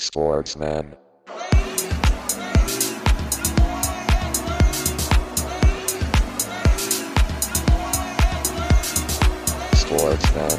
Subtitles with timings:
[0.00, 0.96] Sportsman.
[9.74, 10.58] Sportsman.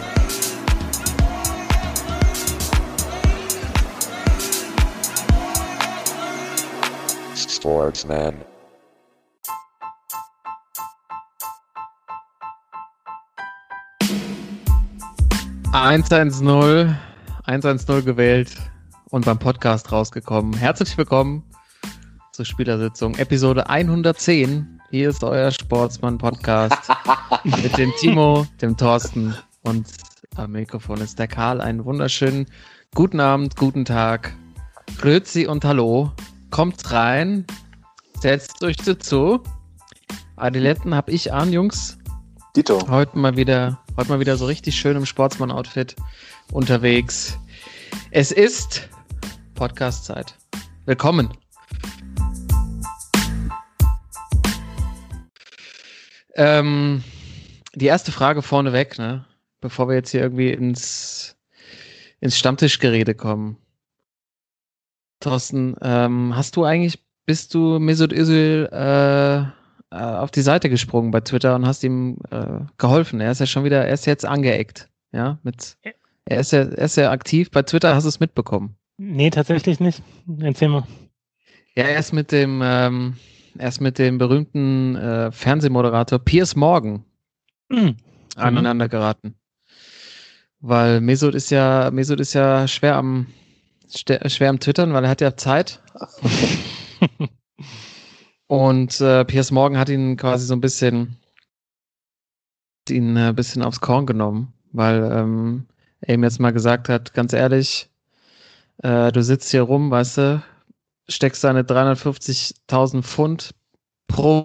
[7.35, 8.35] Sportsman.
[15.73, 16.95] 110,
[17.47, 18.70] 110 gewählt
[19.11, 20.53] und beim Podcast rausgekommen.
[20.53, 21.43] Herzlich willkommen
[22.31, 24.79] zur Spielersitzung, Episode 110.
[24.89, 26.89] Hier ist euer Sportsmann-Podcast
[27.43, 29.85] mit dem Timo, dem Thorsten und
[30.37, 31.59] am Mikrofon ist der Karl.
[31.59, 32.45] Einen wunderschönen
[32.95, 34.33] guten Abend, guten Tag,
[34.97, 36.13] Grüezi und Hallo.
[36.49, 37.45] Kommt rein,
[38.21, 39.43] setzt euch dazu.
[40.37, 41.97] Adiletten habe ich an, Jungs.
[42.55, 42.87] Dito.
[42.87, 45.97] Heute mal wieder, heute mal wieder so richtig schön im Sportsmann-Outfit
[46.53, 47.37] unterwegs.
[48.11, 48.89] Es ist
[49.61, 50.39] Podcast-Zeit.
[50.87, 51.29] Willkommen.
[56.33, 57.03] Ähm,
[57.75, 59.23] die erste Frage vorneweg, ne?
[59.59, 61.37] Bevor wir jetzt hier irgendwie ins,
[62.21, 63.57] ins Stammtischgerede kommen.
[65.19, 69.45] Thorsten, ähm, hast du eigentlich, bist du Mesut Özil äh, äh,
[69.91, 73.21] auf die Seite gesprungen bei Twitter und hast ihm äh, geholfen.
[73.21, 74.89] Er ist ja schon wieder, er ist jetzt angeeckt.
[75.11, 75.77] Ja, mit,
[76.25, 78.75] er ist ja, er ist ja aktiv bei Twitter, hast du es mitbekommen?
[79.03, 80.03] Nee, tatsächlich nicht.
[80.41, 80.83] Erzähl mal.
[81.75, 83.17] Ja, er ist mit dem, ähm,
[83.57, 87.03] er ist mit dem berühmten äh, Fernsehmoderator Piers Morgan
[87.69, 87.95] Mhm.
[88.35, 89.33] aneinander geraten.
[90.59, 93.25] Weil Mesut ist ja, Mesut ist ja schwer am,
[93.87, 95.81] schwer am Twittern, weil er hat ja Zeit.
[98.45, 101.17] Und äh, Piers Morgan hat ihn quasi so ein bisschen,
[102.87, 105.65] ihn äh, ein bisschen aufs Korn genommen, weil ähm,
[106.01, 107.90] er ihm jetzt mal gesagt hat, ganz ehrlich,
[108.83, 110.43] äh, du sitzt hier rum, weißt du,
[111.07, 113.51] steckst deine 350.000 Pfund
[114.07, 114.43] pro.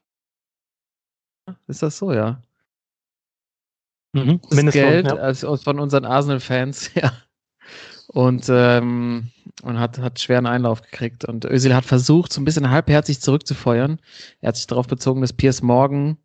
[1.66, 2.42] Ist das so, ja?
[4.12, 4.40] Mhm.
[4.42, 5.14] das Mindestlohn, Geld ja.
[5.14, 7.12] als, von unseren Arsenal-Fans, ja.
[8.08, 9.30] Und, ähm,
[9.62, 11.24] und hat, hat schweren Einlauf gekriegt.
[11.24, 13.98] Und Özil hat versucht, so ein bisschen halbherzig zurückzufeuern.
[14.40, 16.16] Er hat sich darauf bezogen, dass Piers Morgan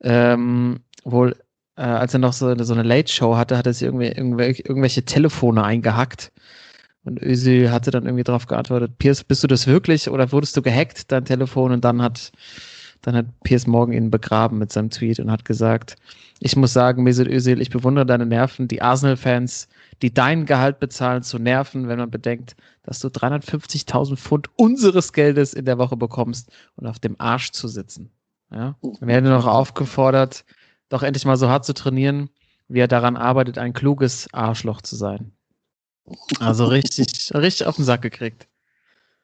[0.00, 1.36] ähm, wohl,
[1.76, 5.04] äh, als er noch so, so eine Late-Show hatte, hat er sich irgendwie, irgendwelche, irgendwelche
[5.04, 6.32] Telefone eingehackt.
[7.04, 10.62] Und Özil hatte dann irgendwie darauf geantwortet, Piers, bist du das wirklich oder wurdest du
[10.62, 11.72] gehackt, dein Telefon?
[11.72, 12.30] Und dann hat,
[13.00, 15.96] dann hat Piers Morgan ihn begraben mit seinem Tweet und hat gesagt,
[16.38, 19.68] ich muss sagen, Mesut Özil, ich bewundere deine Nerven, die Arsenal-Fans,
[20.02, 25.54] die dein Gehalt bezahlen, zu nerven, wenn man bedenkt, dass du 350.000 Pfund unseres Geldes
[25.54, 28.10] in der Woche bekommst und auf dem Arsch zu sitzen.
[28.50, 28.76] Ja?
[28.82, 30.44] Wir werden noch aufgefordert,
[30.88, 32.28] doch endlich mal so hart zu trainieren,
[32.68, 35.32] wie er daran arbeitet, ein kluges Arschloch zu sein.
[36.40, 38.48] Also richtig, richtig auf den Sack gekriegt.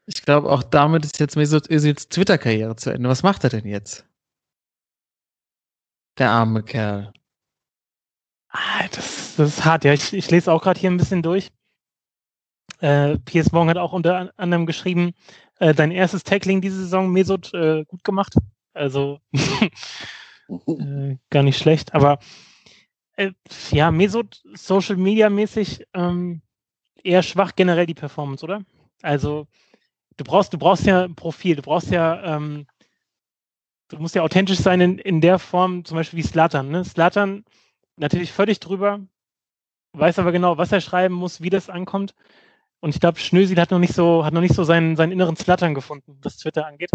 [0.07, 3.09] Ich glaube, auch damit ist jetzt Mesut Özils Twitter-Karriere zu Ende.
[3.09, 4.07] Was macht er denn jetzt?
[6.19, 7.13] Der arme Kerl.
[8.51, 9.93] Ah, das, das ist hart, ja.
[9.93, 11.51] Ich, ich lese auch gerade hier ein bisschen durch.
[12.81, 15.13] Äh, Piers Morgan hat auch unter an- anderem geschrieben,
[15.59, 18.35] äh, dein erstes Tackling diese Saison, Mesut, äh, gut gemacht.
[18.73, 19.21] Also
[20.49, 21.95] äh, gar nicht schlecht.
[21.95, 22.19] Aber
[23.17, 23.33] äh,
[23.71, 26.43] ja, Mesut Social Media mäßig ähm,
[27.05, 28.63] eher schwach generell die Performance, oder?
[29.03, 29.47] Also
[30.17, 32.67] du brauchst, du brauchst ja ein Profil, du brauchst ja, ähm,
[33.89, 36.71] du musst ja authentisch sein in, in der Form, zum Beispiel wie Slatan.
[36.71, 36.85] Ne?
[36.85, 37.45] Slatan
[37.97, 39.01] natürlich völlig drüber,
[39.93, 42.15] weiß aber genau, was er schreiben muss, wie das ankommt.
[42.81, 45.37] Und ich glaube, Schnösil hat noch nicht so, hat noch nicht so seinen, seinen inneren
[45.37, 46.91] Slattern gefunden, was Twitter angeht.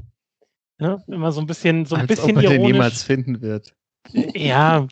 [0.78, 1.04] Ne?
[1.08, 2.74] Immer so ein bisschen, so ein Als bisschen ob er den ironisch.
[2.74, 3.76] jemals finden wird.
[4.12, 4.88] Ja,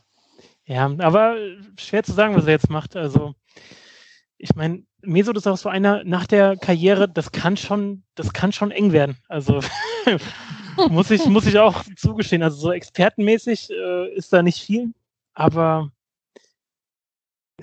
[0.65, 1.37] ja, aber
[1.77, 2.95] schwer zu sagen, was er jetzt macht.
[2.95, 3.35] Also,
[4.37, 8.51] ich meine, Mesut ist auch so einer nach der Karriere, das kann schon, das kann
[8.51, 9.17] schon eng werden.
[9.27, 9.61] Also
[10.89, 12.43] muss ich, muss ich auch zugestehen.
[12.43, 14.93] Also so expertenmäßig äh, ist da nicht viel,
[15.33, 15.91] aber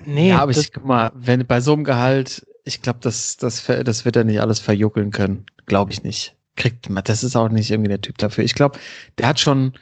[0.05, 3.37] nee, ja, aber das, ich guck mal, wenn bei so einem Gehalt, ich glaube, das,
[3.37, 5.45] das, das wird er nicht alles verjuckeln können.
[5.65, 6.35] Glaube ich nicht.
[6.55, 8.43] Kriegt man, das ist auch nicht irgendwie der Typ dafür.
[8.43, 8.79] Ich glaube,
[9.17, 9.73] der hat schon,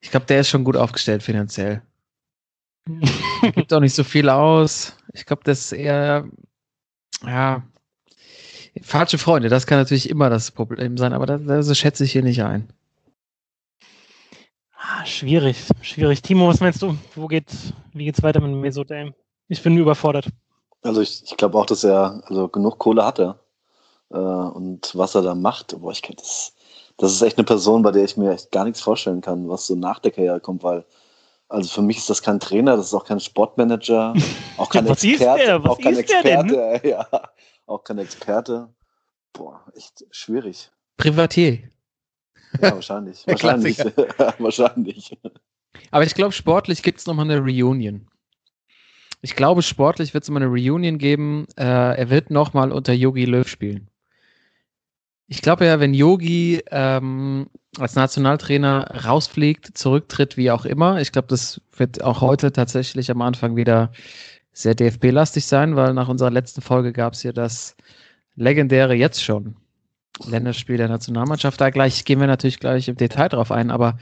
[0.00, 1.82] ich glaube, der ist schon gut aufgestellt finanziell.
[3.54, 4.96] Gibt auch nicht so viel aus.
[5.12, 6.28] Ich glaube, das ist eher,
[7.26, 7.62] ja,
[8.82, 9.48] falsche Freunde.
[9.48, 12.68] Das kann natürlich immer das Problem sein, aber das, das schätze ich hier nicht ein.
[14.78, 16.22] ah, schwierig, schwierig.
[16.22, 16.96] Timo, was meinst du?
[17.14, 18.90] Wo geht's, wie geht's weiter mit?
[18.90, 19.12] Ey?
[19.48, 20.28] Ich bin überfordert.
[20.82, 23.38] Also ich, ich glaube auch, dass er also genug Kohle hatte.
[24.10, 26.54] Äh, und was er da macht, boah, ich kenn das,
[26.98, 29.66] das ist echt eine Person, bei der ich mir echt gar nichts vorstellen kann, was
[29.66, 30.84] so nach der Karriere kommt, weil
[31.48, 34.14] also für mich ist das kein Trainer, das ist auch kein Sportmanager,
[34.56, 36.40] auch kein was Experte, auch kein ist der denn?
[36.40, 37.08] Experte, ja,
[37.66, 38.68] auch kein Experte.
[39.32, 40.70] Boah, echt schwierig.
[40.96, 41.58] Privatier.
[42.60, 43.24] Ja, wahrscheinlich.
[43.26, 43.78] Wahrscheinlich.
[44.38, 45.18] wahrscheinlich.
[45.90, 48.06] Aber ich glaube, sportlich gibt es nochmal eine Reunion.
[49.22, 51.46] Ich glaube, sportlich wird es mal eine Reunion geben.
[51.56, 53.90] Äh, er wird nochmal unter Yogi Löw spielen.
[55.26, 57.46] Ich glaube ja, wenn Yogi ähm,
[57.78, 63.22] als Nationaltrainer rausfliegt, zurücktritt, wie auch immer, ich glaube, das wird auch heute tatsächlich am
[63.22, 63.90] Anfang wieder
[64.52, 67.76] sehr DFB-lastig sein, weil nach unserer letzten Folge gab es hier das
[68.36, 69.56] legendäre jetzt schon
[70.26, 71.60] Länderspiel der Nationalmannschaft.
[71.60, 73.98] Da gleich gehen wir natürlich gleich im Detail drauf ein, aber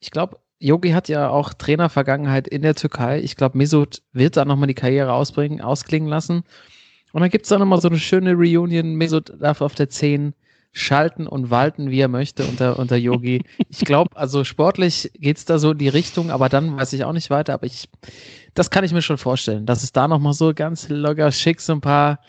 [0.00, 3.20] ich glaube, Yogi hat ja auch Trainervergangenheit in der Türkei.
[3.20, 6.44] Ich glaube, Mesut wird da nochmal die Karriere ausbringen, ausklingen lassen.
[7.12, 8.94] Und dann gibt es da nochmal so eine schöne Reunion.
[8.94, 10.34] Mesut darf auf der 10
[10.72, 13.42] schalten und walten, wie er möchte unter, unter Yogi.
[13.68, 17.12] Ich glaube, also sportlich geht's da so in die Richtung, aber dann weiß ich auch
[17.12, 17.54] nicht weiter.
[17.54, 17.88] Aber ich,
[18.54, 21.72] das kann ich mir schon vorstellen, dass es da nochmal so ganz locker schick so
[21.72, 22.20] ein paar,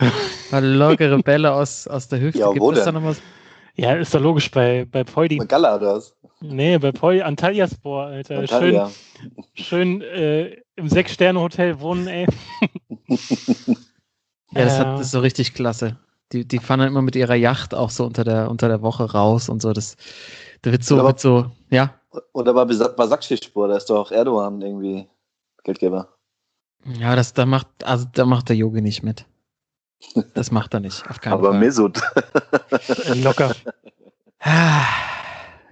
[0.50, 2.66] paar lockere Bälle aus, aus der Hüfte Ja, gibt.
[2.66, 2.94] da denn?
[2.96, 3.22] noch mal so-
[3.76, 5.38] Ja, ist doch logisch bei, bei Poidi.
[5.38, 6.16] Gala oder was?
[6.42, 8.40] Nee, bei Poidi, Antalyaspor, Alter.
[8.40, 8.90] Antalya.
[9.54, 12.26] Schön, schön äh, im Sechs-Sterne-Hotel wohnen, ey.
[14.54, 14.80] Ja, das, Ja.
[14.80, 15.98] hat, das ist so richtig klasse.
[16.32, 19.12] Die, die fahren dann immer mit ihrer Yacht auch so unter der, unter der Woche
[19.12, 19.74] raus und so.
[19.74, 19.98] Das,
[20.62, 21.94] da wird so, Aber- wird so, ja.
[22.34, 25.08] Oder bei Basakşehirspor, da ist doch auch Erdogan irgendwie
[25.64, 26.10] Geldgeber.
[27.00, 29.26] Ja, das, da macht, also da macht der Yogi nicht mit.
[30.34, 31.60] Das macht er nicht, auf keinen Aber Fall.
[31.60, 32.02] Mesut.
[33.06, 33.56] Äh, Locker.
[34.40, 34.84] Ah,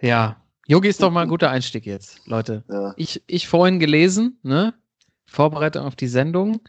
[0.02, 2.64] Ja, Yogi ist doch mal ein guter Einstieg jetzt, Leute.
[2.70, 2.94] Ja.
[2.96, 4.74] Ich, ich vorhin gelesen, ne?
[5.26, 6.62] Vorbereitung auf die Sendung.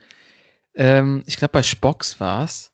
[0.74, 2.69] Ähm, ich glaube, bei Spox war es.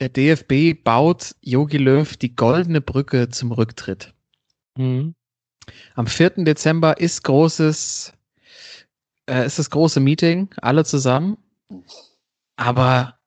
[0.00, 4.14] Der DFB baut Yogi Löw die goldene Brücke zum Rücktritt.
[4.76, 5.14] Mhm.
[5.94, 6.44] Am 4.
[6.44, 8.12] Dezember ist großes,
[9.28, 11.38] äh, ist das große Meeting, alle zusammen.
[12.56, 13.18] Aber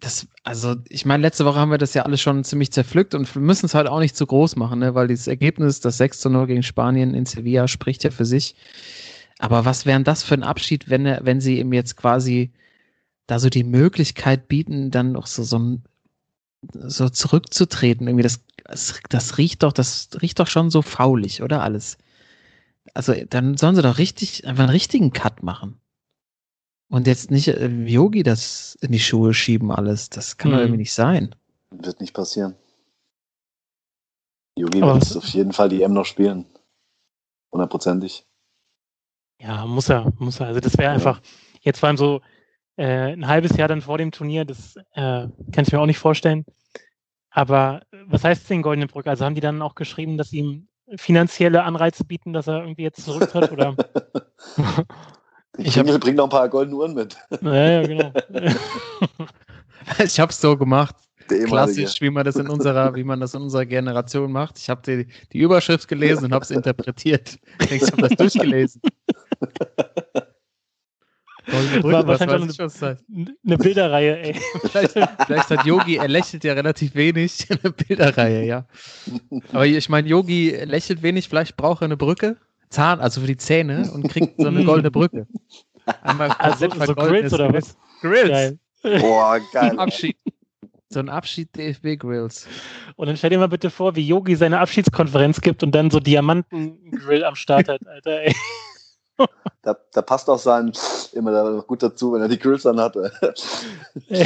[0.00, 3.32] das, also ich meine, letzte Woche haben wir das ja alles schon ziemlich zerpflückt und
[3.34, 4.94] wir müssen es halt auch nicht zu groß machen, ne?
[4.94, 8.54] weil dieses Ergebnis, das 6 zu 0 gegen Spanien in Sevilla, spricht ja für sich.
[9.38, 12.52] Aber was wäre denn das für ein Abschied, wenn er, wenn sie ihm jetzt quasi
[13.26, 15.84] da so die Möglichkeit bieten, dann noch so, so ein
[16.72, 21.62] so zurückzutreten, irgendwie das, das, das riecht doch, das riecht doch schon so faulig, oder
[21.62, 21.98] alles?
[22.94, 25.80] Also dann sollen sie doch richtig, einfach einen richtigen Cut machen.
[26.90, 30.08] Und jetzt nicht äh, Yogi das in die Schuhe schieben alles.
[30.08, 30.62] Das kann doch Mhm.
[30.62, 31.34] irgendwie nicht sein.
[31.70, 32.56] Wird nicht passieren.
[34.56, 36.46] Yogi wird was- auf jeden Fall die M noch spielen.
[37.52, 38.24] Hundertprozentig.
[39.40, 40.46] Ja, muss er, muss er.
[40.48, 40.94] Also das wäre Ja.
[40.94, 41.20] einfach,
[41.60, 42.20] jetzt vor allem so
[42.78, 45.98] äh, ein halbes Jahr dann vor dem Turnier, das äh, kann ich mir auch nicht
[45.98, 46.44] vorstellen.
[47.30, 49.10] Aber äh, was heißt denn Goldene Brücke?
[49.10, 52.82] Also haben die dann auch geschrieben, dass sie ihm finanzielle Anreize bieten, dass er irgendwie
[52.82, 53.52] jetzt zurücktritt?
[53.52, 53.76] oder?
[55.56, 57.16] Ich Ich bringt noch ein paar goldene Uhren mit.
[57.40, 58.12] ja, ja, genau.
[60.04, 60.94] Ich hab's so gemacht.
[61.26, 64.58] Klassisch, wie man das in unserer, wie man das in unserer Generation macht.
[64.58, 67.38] Ich habe die, die Überschrift gelesen und habe es interpretiert.
[67.60, 68.80] Ich ich habe das durchgelesen.
[71.50, 73.04] Goldene Brücke, War was wahrscheinlich weiß ich, was das heißt.
[73.46, 74.34] Eine Bilderreihe, ey.
[74.70, 78.66] Vielleicht, vielleicht hat Yogi, er lächelt ja relativ wenig in der Bilderreihe, ja.
[79.52, 82.36] Aber ich meine, Yogi lächelt wenig, vielleicht braucht er eine Brücke,
[82.70, 85.26] Zahn, also für die Zähne und kriegt so eine goldene Brücke.
[86.02, 87.76] Einmal Also so Grills oder was?
[88.00, 88.28] Grills.
[88.28, 88.58] Geil.
[89.00, 89.78] Boah, geil.
[89.78, 90.16] Abschied.
[90.90, 92.46] So ein Abschied DFB Grills.
[92.96, 96.00] Und dann stell dir mal bitte vor, wie Yogi seine Abschiedskonferenz gibt und dann so
[96.00, 98.34] Diamantengrill am Start hat, Alter, ey.
[99.62, 100.72] Da, da passt auch sein
[101.12, 103.12] immer da gut dazu, wenn er die Grills dann hatte.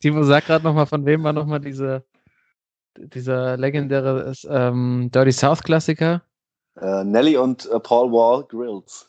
[0.00, 2.02] Timo, sag gerade nochmal, von wem war nochmal diese,
[2.96, 6.22] dieser legendäre ähm, Dirty South Klassiker?
[6.80, 9.06] Äh, Nelly und äh, Paul Wall Grills.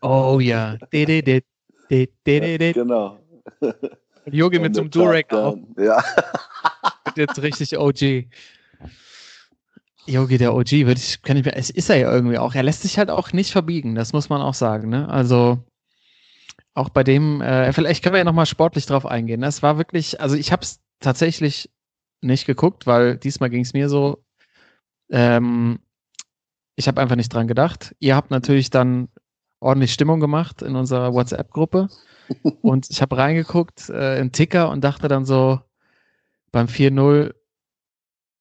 [0.00, 0.76] Oh ja.
[0.92, 2.72] De, de, de.
[2.72, 3.18] Genau.
[4.26, 5.58] Yogi mit so einem Durek auf.
[5.76, 6.02] Ja.
[7.16, 8.28] wird jetzt richtig OG.
[10.06, 12.54] Yogi, der OG, würde ich, kann ich mir, es ist er ja irgendwie auch.
[12.54, 14.88] Er lässt sich halt auch nicht verbiegen, das muss man auch sagen.
[14.88, 15.08] Ne?
[15.08, 15.62] Also
[16.74, 19.40] auch bei dem, äh, vielleicht können wir ja nochmal sportlich drauf eingehen.
[19.40, 21.70] Das war wirklich, also ich habe es tatsächlich
[22.20, 24.24] nicht geguckt, weil diesmal ging es mir so.
[25.10, 25.80] Ähm,
[26.76, 27.94] ich habe einfach nicht dran gedacht.
[27.98, 29.08] Ihr habt natürlich dann
[29.60, 31.88] ordentlich Stimmung gemacht in unserer WhatsApp-Gruppe.
[32.62, 35.60] Und ich habe reingeguckt äh, in Ticker und dachte dann so,
[36.50, 37.34] beim 4-0,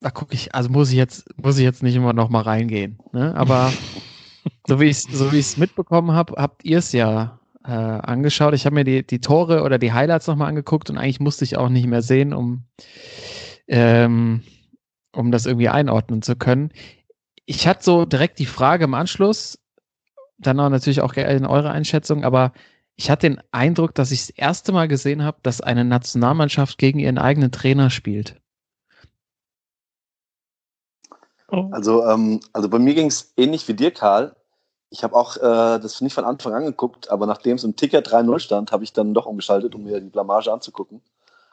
[0.02, 3.00] da gucke ich, also muss ich jetzt, muss ich jetzt nicht immer noch mal reingehen.
[3.14, 3.34] Ne?
[3.36, 3.72] Aber
[4.68, 8.56] so wie ich es so wie mitbekommen habe, habt ihr es ja äh, angeschaut.
[8.56, 11.56] Ich habe mir die, die Tore oder die Highlights nochmal angeguckt und eigentlich musste ich
[11.56, 12.64] auch nicht mehr sehen, um,
[13.68, 14.42] ähm,
[15.14, 16.72] um das irgendwie einordnen zu können.
[17.46, 19.60] Ich hatte so direkt die Frage im Anschluss,
[20.40, 22.54] dann auch natürlich auch gerne eure Einschätzung, aber
[22.96, 26.98] ich hatte den Eindruck, dass ich das erste Mal gesehen habe, dass eine Nationalmannschaft gegen
[26.98, 28.41] ihren eigenen Trainer spielt.
[31.52, 31.68] Oh.
[31.72, 34.36] Also, ähm, also bei mir ging es ähnlich wie dir, Karl.
[34.90, 38.00] Ich habe auch äh, das nicht von Anfang an geguckt, aber nachdem es im Ticker
[38.00, 41.02] 3-0 stand, habe ich dann doch umgeschaltet, um mir die Blamage anzugucken.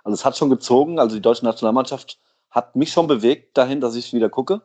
[0.02, 2.19] Also es hat schon gezogen, also die deutsche Nationalmannschaft
[2.50, 4.62] hat mich schon bewegt dahin, dass ich wieder gucke.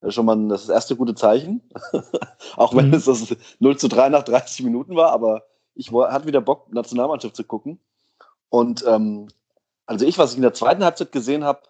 [0.00, 1.62] Das ist schon mal das, das erste gute Zeichen.
[2.56, 2.94] auch wenn mhm.
[2.94, 7.34] es das 0 zu 3 nach 30 Minuten war, aber ich hatte wieder Bock, Nationalmannschaft
[7.34, 7.80] zu gucken.
[8.48, 9.28] Und ähm,
[9.86, 11.62] also ich, was ich in der zweiten Halbzeit gesehen habe,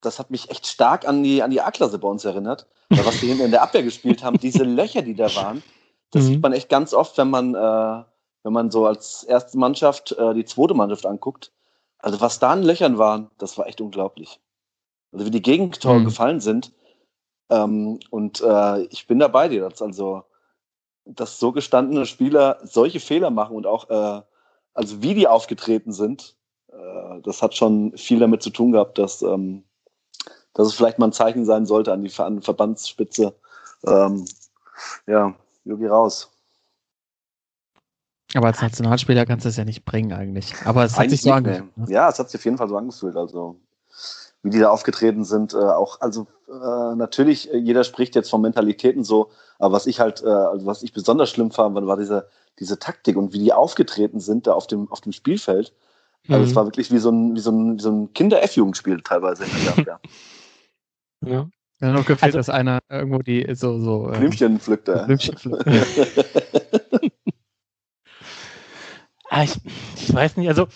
[0.00, 2.66] das hat mich echt stark an die, an die A-Klasse bei uns erinnert.
[2.88, 5.62] Weil was wir hinten in der Abwehr gespielt haben, diese Löcher, die da waren,
[6.10, 6.28] das mhm.
[6.28, 8.04] sieht man echt ganz oft, wenn man, äh,
[8.42, 11.52] wenn man so als erste Mannschaft äh, die zweite Mannschaft anguckt.
[11.98, 14.40] Also was da an Löchern waren, das war echt unglaublich.
[15.12, 16.04] Also wie die Gegentore mhm.
[16.06, 16.72] gefallen sind.
[17.50, 19.68] Ähm, und äh, ich bin da bei dir.
[19.68, 20.24] Dass also,
[21.04, 24.22] dass so gestandene Spieler solche Fehler machen und auch, äh,
[24.72, 26.36] also wie die aufgetreten sind,
[26.72, 29.64] äh, das hat schon viel damit zu tun gehabt, dass, ähm,
[30.54, 33.34] dass es vielleicht mal ein Zeichen sein sollte an die an Verbandsspitze.
[33.86, 34.24] Ähm,
[35.06, 36.30] ja, Yogi raus.
[38.34, 40.54] Aber als Nationalspieler kannst du es ja nicht bringen eigentlich.
[40.64, 41.76] Aber es hat sich so angefühlt.
[41.76, 41.86] Ne?
[41.88, 43.16] Ja, es hat sich auf jeden Fall so angefühlt.
[43.16, 43.56] Also
[44.42, 48.40] wie die da aufgetreten sind, äh, auch also äh, natürlich äh, jeder spricht jetzt von
[48.40, 52.28] Mentalitäten so, aber was ich halt, äh, also was ich besonders schlimm fand, war diese
[52.58, 55.74] diese Taktik und wie die aufgetreten sind da auf dem auf dem Spielfeld.
[56.28, 56.54] Also es mhm.
[56.54, 60.00] war wirklich wie so ein wie so ein, wie so ein Kinder-F-Jugendspiel teilweise Abwehr.
[61.24, 61.48] ja.
[61.80, 64.84] Ja, noch gefällt, also, dass einer irgendwo die so so Blümchen ähm, pflückt.
[64.84, 65.66] Blümchen pflückt.
[69.30, 69.56] ah, ich,
[69.96, 70.66] ich weiß nicht, also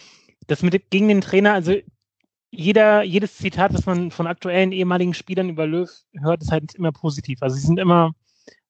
[0.47, 1.75] das mit gegen den Trainer, also
[2.51, 6.93] jeder, jedes Zitat, was man von aktuellen ehemaligen Spielern über Löw hört, ist halt immer
[6.93, 7.43] positiv.
[7.43, 8.15] Also sie sind immer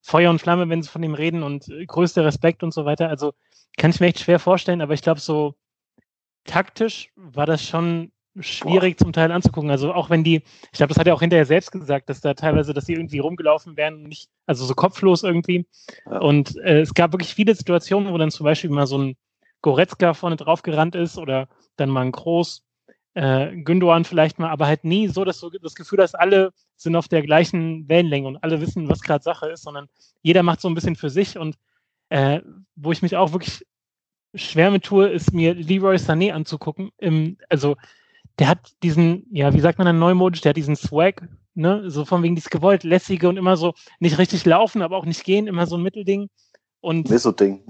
[0.01, 3.09] Feuer und Flamme, wenn sie von ihm reden und größter Respekt und so weiter.
[3.09, 3.33] Also
[3.77, 5.55] kann ich mir echt schwer vorstellen, aber ich glaube, so
[6.45, 9.69] taktisch war das schon schwierig zum Teil anzugucken.
[9.69, 12.33] Also auch wenn die, ich glaube, das hat er auch hinterher selbst gesagt, dass da
[12.33, 15.65] teilweise, dass sie irgendwie rumgelaufen wären, nicht, also so kopflos irgendwie.
[16.05, 16.19] Ja.
[16.19, 19.15] Und äh, es gab wirklich viele Situationen, wo dann zum Beispiel mal so ein
[19.61, 22.63] Goretzka vorne drauf gerannt ist oder dann mal ein Groß,
[23.15, 26.95] äh, Gündogan vielleicht mal, aber halt nie so, dass du das Gefühl hast, alle sind
[26.95, 29.87] auf der gleichen Wellenlänge und alle wissen, was gerade Sache ist, sondern
[30.21, 31.55] jeder macht so ein bisschen für sich und
[32.09, 32.41] äh,
[32.75, 33.65] wo ich mich auch wirklich
[34.35, 36.91] schwer mit tue, ist mir Leroy Sané anzugucken.
[36.97, 37.77] Im, also
[38.39, 42.05] der hat diesen, ja, wie sagt man dann neumodisch, der hat diesen Swag, ne, so
[42.05, 45.47] von wegen dieses gewollt lässige und immer so nicht richtig laufen, aber auch nicht gehen,
[45.47, 46.29] immer so ein Mittelding.
[46.81, 47.63] Und Ding.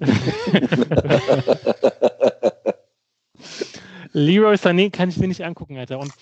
[4.12, 6.00] Leroy Sané kann ich mir nicht angucken, Alter.
[6.00, 6.12] Und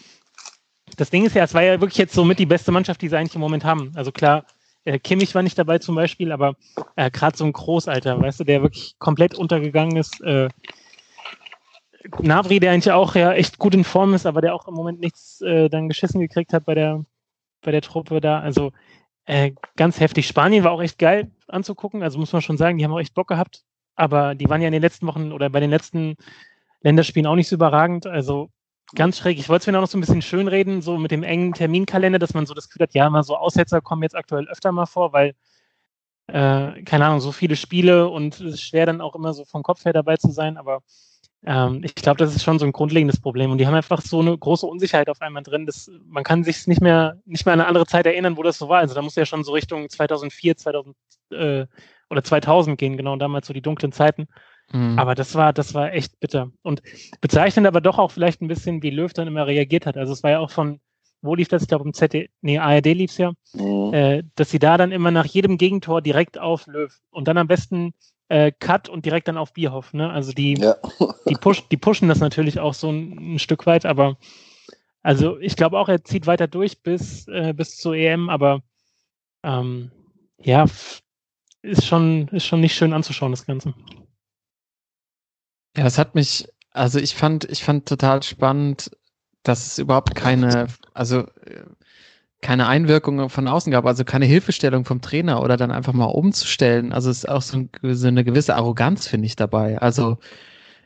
[0.97, 3.09] das Ding ist ja, es war ja wirklich jetzt so mit die beste Mannschaft, die
[3.09, 3.93] sie eigentlich im Moment haben.
[3.95, 4.45] Also klar,
[4.85, 6.55] äh, Kimmich war nicht dabei zum Beispiel, aber
[6.97, 10.21] äh, gerade so ein Großalter, weißt du, der wirklich komplett untergegangen ist.
[10.21, 10.49] Äh,
[12.21, 15.01] Navri, der eigentlich auch ja echt gut in Form ist, aber der auch im Moment
[15.01, 17.05] nichts äh, dann geschissen gekriegt hat bei der,
[17.63, 18.41] bei der Truppe da.
[18.41, 18.73] Also
[19.27, 20.27] äh, ganz heftig.
[20.27, 23.15] Spanien war auch echt geil anzugucken, also muss man schon sagen, die haben auch echt
[23.15, 23.65] Bock gehabt.
[23.97, 26.17] Aber die waren ja in den letzten Wochen oder bei den letzten
[26.81, 28.07] Länderspielen auch nicht so überragend.
[28.07, 28.51] Also
[28.95, 29.39] ganz schräg.
[29.39, 32.35] Ich wollte es mir noch so ein bisschen schönreden, so mit dem engen Terminkalender, dass
[32.35, 35.13] man so das Gefühl hat, ja, mal so Aussetzer kommen jetzt aktuell öfter mal vor,
[35.13, 35.35] weil,
[36.29, 39.63] äh, keine Ahnung, so viele Spiele und es ist schwer dann auch immer so vom
[39.63, 40.83] Kopf her dabei zu sein, aber
[41.47, 43.51] ähm, ich glaube, das ist schon so ein grundlegendes Problem.
[43.51, 46.67] Und die haben einfach so eine große Unsicherheit auf einmal drin, dass man kann sich
[46.67, 48.81] nicht mehr, nicht mehr an eine andere Zeit erinnern, wo das so war.
[48.81, 50.97] Also da muss ja schon so Richtung 2004, 2000
[51.33, 51.67] äh,
[52.11, 54.27] oder 2000 gehen, genau, damals so die dunklen Zeiten.
[54.73, 54.99] Mhm.
[54.99, 56.51] Aber das war, das war echt bitter.
[56.63, 56.83] Und
[57.21, 59.97] bezeichnend aber doch auch vielleicht ein bisschen, wie Löw dann immer reagiert hat.
[59.97, 60.81] Also es war ja auch von,
[61.23, 61.63] wo lief das?
[61.63, 63.95] Ich glaube, im ZD, nee, ARD lief es ja, mhm.
[63.95, 67.49] äh, dass sie da dann immer nach jedem Gegentor direkt auf Löw und dann am
[67.49, 67.95] besten
[68.31, 69.93] äh, Cut und direkt dann auf Bierhoff.
[69.93, 70.09] Ne?
[70.09, 70.77] Also die, ja.
[71.29, 74.17] die, push, die pushen das natürlich auch so ein, ein Stück weit, aber
[75.03, 78.63] also ich glaube auch, er zieht weiter durch bis, äh, bis zur EM, aber
[79.43, 79.91] ähm,
[80.39, 80.67] ja,
[81.63, 83.75] ist schon, ist schon nicht schön anzuschauen, das Ganze.
[85.77, 88.91] Ja, es hat mich, also ich fand, ich fand total spannend,
[89.43, 91.27] dass es überhaupt keine, also
[92.41, 96.93] keine Einwirkung von außen gab, also keine Hilfestellung vom Trainer oder dann einfach mal umzustellen.
[96.93, 99.79] Also es ist auch so, ein, so eine gewisse Arroganz, finde ich, dabei.
[99.79, 100.19] Also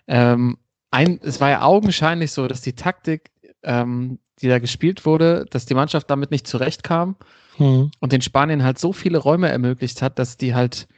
[0.08, 0.58] ähm,
[0.90, 3.30] ein, es war ja augenscheinlich so, dass die Taktik,
[3.62, 7.16] ähm, die da gespielt wurde, dass die Mannschaft damit nicht zurechtkam
[7.56, 7.92] hm.
[8.00, 10.88] und den Spanien halt so viele Räume ermöglicht hat, dass die halt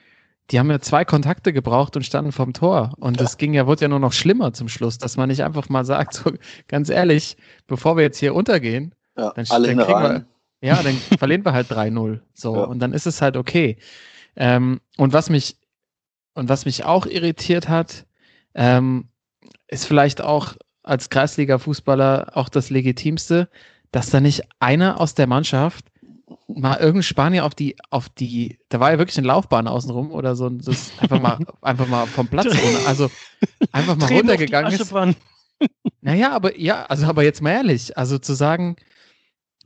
[0.51, 2.93] die haben ja zwei Kontakte gebraucht und standen vorm Tor.
[2.99, 3.39] Und es ja.
[3.39, 6.15] ging ja, wurde ja nur noch schlimmer zum Schluss, dass man nicht einfach mal sagt,
[6.15, 6.33] so
[6.69, 7.37] ganz ehrlich,
[7.67, 10.27] bevor wir jetzt hier untergehen, ja, dann, alle dann kriegen wir,
[10.67, 12.21] ja, dann verlieren wir halt 3-0.
[12.35, 12.65] So, ja.
[12.65, 13.77] und dann ist es halt okay.
[14.37, 15.57] Ähm, und was mich
[16.35, 18.05] und was mich auch irritiert hat,
[18.55, 19.09] ähm,
[19.69, 23.49] ist vielleicht auch als Kreisliga-Fußballer auch das Legitimste,
[23.91, 25.87] dass da nicht einer aus der Mannschaft
[26.49, 30.37] mal irgendein Spanier auf die, auf die, da war ja wirklich eine Laufbahn außenrum oder
[30.37, 33.11] so, das einfach mal, einfach mal vom Platz runter, also
[33.73, 34.93] einfach mal die runtergegangen ist.
[36.03, 38.77] Naja, aber ja, also aber jetzt mal ehrlich, also zu sagen,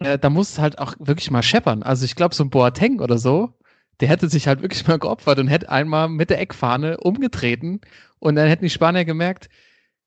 [0.00, 1.82] äh, da muss halt auch wirklich mal scheppern.
[1.82, 3.52] Also ich glaube, so ein Boateng oder so,
[4.00, 7.80] der hätte sich halt wirklich mal geopfert und hätte einmal mit der Eckfahne umgetreten
[8.18, 9.48] und dann hätten die Spanier gemerkt,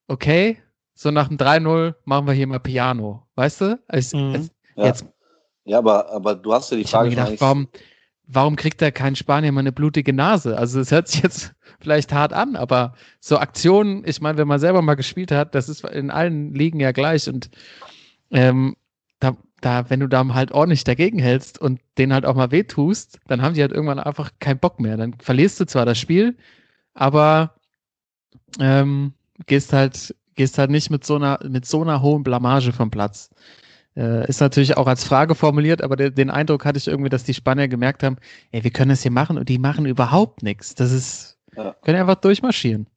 [0.08, 0.58] okay,
[0.96, 3.80] so nach dem 3-0 machen wir hier mal Piano, weißt du?
[3.88, 4.36] Es, Mhm.
[4.36, 5.06] es, Ja, Jetzt,
[5.66, 7.68] ja aber, aber du hast ja die ich habe Frage gedacht, warum,
[8.28, 10.58] warum kriegt da kein Spanier mal eine blutige Nase?
[10.58, 14.60] Also es hört sich jetzt vielleicht hart an, aber so Aktionen, ich meine, wenn man
[14.60, 17.50] selber mal gespielt hat, das ist in allen Ligen ja gleich und
[18.32, 18.76] ähm,
[19.20, 23.20] da, da, wenn du da halt ordentlich dagegen hältst und denen halt auch mal wehtust,
[23.28, 24.98] dann haben die halt irgendwann einfach keinen Bock mehr.
[24.98, 26.38] Dann verlierst du zwar das Spiel,
[26.94, 27.56] aber
[28.60, 29.14] ähm,
[29.46, 33.30] gehst halt, gehst halt nicht mit so einer, mit so einer hohen Blamage vom Platz.
[33.96, 37.24] Äh, ist natürlich auch als Frage formuliert, aber de, den Eindruck hatte ich irgendwie, dass
[37.24, 38.18] die Spanier gemerkt haben,
[38.52, 40.76] ey, wir können das hier machen und die machen überhaupt nichts.
[40.76, 41.76] Das ist, Ja.
[41.84, 42.88] können einfach durchmarschieren.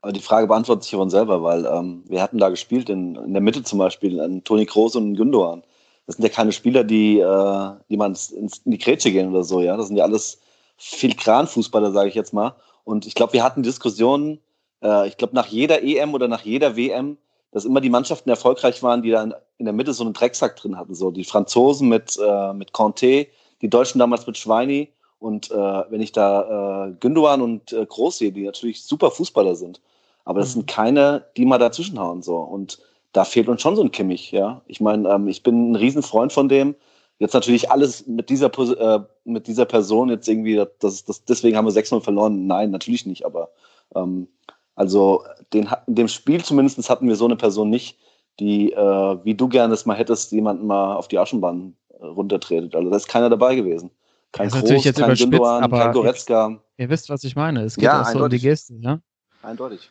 [0.00, 3.32] Aber die Frage beantwortet sich von selber, weil ähm, wir hatten da gespielt, in, in
[3.32, 5.62] der Mitte zum Beispiel, ein Toni Kroos und ein Gündogan.
[6.06, 9.60] Das sind ja keine Spieler, die, äh, die man in die Grätsche gehen oder so,
[9.60, 9.76] ja.
[9.76, 10.38] Das sind ja alles
[10.78, 12.54] Filigran-Fußballer, sage ich jetzt mal.
[12.84, 14.40] Und ich glaube, wir hatten Diskussionen,
[14.82, 17.18] äh, ich glaube, nach jeder EM oder nach jeder WM,
[17.50, 20.56] dass immer die Mannschaften erfolgreich waren, die da in, in der Mitte so einen Drecksack
[20.56, 20.94] drin hatten.
[20.94, 23.26] So die Franzosen mit, äh, mit Conte,
[23.62, 24.92] die Deutschen damals mit Schweini.
[25.18, 25.54] Und äh,
[25.90, 29.80] wenn ich da äh, Gündogan und äh, Groß sehe, die natürlich super Fußballer sind,
[30.24, 30.60] aber das Mhm.
[30.60, 32.36] sind keine, die mal dazwischenhauen so.
[32.36, 32.78] Und
[33.16, 34.60] da fehlt uns schon so ein Kimmich, ja.
[34.66, 36.74] Ich meine, ähm, ich bin ein Riesenfreund von dem.
[37.18, 41.64] Jetzt natürlich alles mit dieser, äh, mit dieser Person jetzt irgendwie, das, das, deswegen haben
[41.66, 42.46] wir 6-0 verloren.
[42.46, 43.48] Nein, natürlich nicht, aber
[43.94, 44.28] ähm,
[44.74, 47.98] also den, in dem Spiel zumindest hatten wir so eine Person nicht,
[48.38, 52.74] die, äh, wie du gerne es mal hättest, jemanden mal auf die Aschenbahn äh, runtertretet.
[52.74, 53.90] Also da ist keiner dabei gewesen.
[54.32, 56.60] Kein Das Groß, jetzt kein Gündogan, aber- kein Goretzka.
[56.76, 57.62] Ihr wisst, was ich meine.
[57.62, 58.38] Es geht Ja, auch so um die.
[58.38, 59.00] Geste, ja.
[59.42, 59.90] Eindeutig.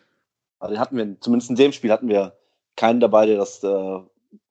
[0.59, 2.33] Also hatten wir, zumindest in dem Spiel hatten wir
[2.75, 3.67] keinen dabei, der das, äh,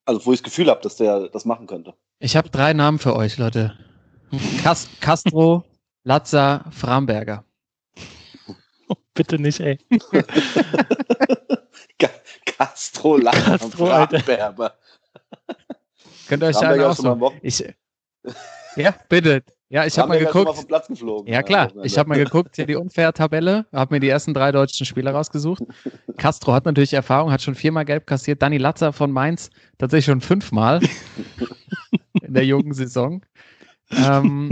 [0.06, 1.94] also wo ich das Gefühl habe, dass der das machen könnte.
[2.18, 3.76] Ich habe drei Namen für euch, Leute.
[4.62, 5.64] Cas Castro,
[6.04, 7.44] Lazza, Framberger.
[9.14, 9.78] Bitte nicht, ey.
[11.98, 12.10] Ca-
[12.46, 13.86] Castro, Langer, Castro.
[13.86, 14.74] Framberger.
[16.28, 17.20] Könnt ihr euch am aussuchen?
[17.20, 17.64] Wochen- Ich,
[18.76, 19.42] ja, bitte.
[19.70, 20.54] Ja, ich habe mal geguckt.
[20.54, 21.32] vom Platz geflogen.
[21.32, 21.72] Ja, klar.
[21.82, 25.62] Ich habe mal geguckt, hier die Unfair-Tabelle, habe mir die ersten drei deutschen Spieler rausgesucht.
[26.16, 28.42] Castro hat natürlich Erfahrung, hat schon viermal gelb kassiert.
[28.42, 30.80] Dani Latzer von Mainz tatsächlich schon fünfmal
[32.22, 33.24] in der jungen Saison.
[33.90, 34.50] Ähm,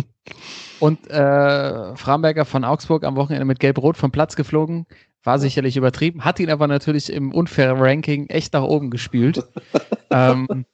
[0.81, 4.87] und äh, Framberger von Augsburg am Wochenende mit Gelb-Rot vom Platz geflogen.
[5.25, 9.47] War sicherlich übertrieben, hat ihn aber natürlich im Unfair-Ranking echt nach oben gespült.
[10.11, 10.65] ähm,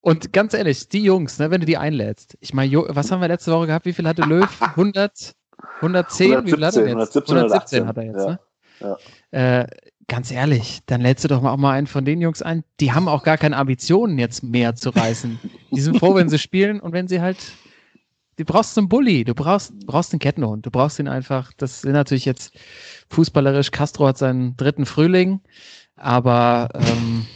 [0.00, 3.28] und ganz ehrlich, die Jungs, ne, wenn du die einlädst, ich meine, was haben wir
[3.28, 3.86] letzte Woche gehabt?
[3.86, 4.48] Wie viel hatte Löw?
[4.62, 5.34] 100,
[5.76, 6.46] 110?
[6.46, 7.16] Wie viel hat er jetzt?
[7.16, 8.38] 117, 117 hat er jetzt, ja.
[8.80, 8.96] ne?
[9.30, 9.66] Äh,
[10.08, 12.64] ganz ehrlich, dann lädst du doch mal auch mal einen von den Jungs ein.
[12.80, 15.38] Die haben auch gar keine Ambitionen, jetzt mehr zu reißen.
[15.70, 17.38] Die sind froh, wenn sie spielen und wenn sie halt.
[18.36, 21.52] Du brauchst einen Bully, du brauchst, brauchst einen Kettenhund, du brauchst ihn einfach.
[21.56, 22.56] Das sind natürlich jetzt
[23.10, 23.72] fußballerisch.
[23.72, 25.40] Castro hat seinen dritten Frühling,
[25.96, 27.26] aber ähm,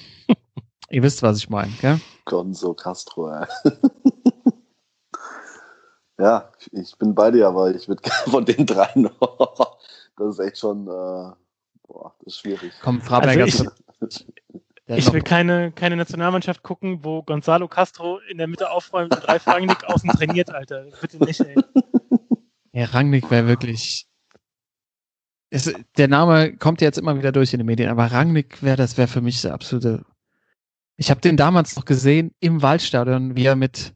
[0.93, 2.01] ihr wisst, was ich meine, gell?
[2.25, 3.47] Gonzo Castro, ey.
[6.19, 9.11] ja, ich- ich bin bei dir, aber ich würde von den dreien,
[10.17, 11.33] das ist echt schon, äh,
[11.87, 12.73] boah, das ist schwierig.
[12.83, 13.45] Komm, Fraberger.
[13.45, 13.71] Also
[14.87, 19.27] Ich noch- will keine, keine Nationalmannschaft gucken, wo Gonzalo Castro in der Mitte aufräumt und
[19.27, 20.87] Ralf Rangnick außen trainiert, Alter.
[21.01, 21.57] Bitte nicht, ey.
[22.73, 24.07] Ja, Rangnick wäre wirklich.
[25.51, 28.77] Es, der Name kommt ja jetzt immer wieder durch in den Medien, aber Rangnick wäre,
[28.77, 30.05] das wäre für mich der absolute.
[31.03, 33.93] Ich habe den damals noch gesehen im Waldstadion, wie er mit.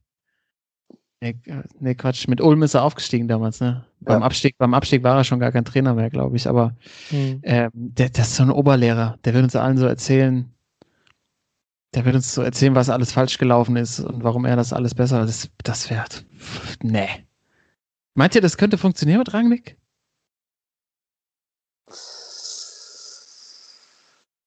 [1.21, 1.37] Nee,
[1.79, 3.87] nee, Quatsch, mit Ulm ist er aufgestiegen damals, ne?
[4.01, 4.27] Beim Ja.
[4.27, 6.75] Abstieg, beim Abstieg war er schon gar kein Trainer mehr, glaube ich, aber
[7.11, 7.38] Hm.
[7.45, 10.53] ähm, der, das ist so ein Oberlehrer, der wird uns allen so erzählen,
[11.95, 14.97] der wird uns so erzählen, was alles falsch gelaufen ist und warum er das alles
[14.97, 15.25] besser.
[15.25, 16.07] Das, das wäre.
[16.83, 17.25] Nee.
[18.14, 19.77] Meint ihr, das könnte funktionieren mit Rangnick?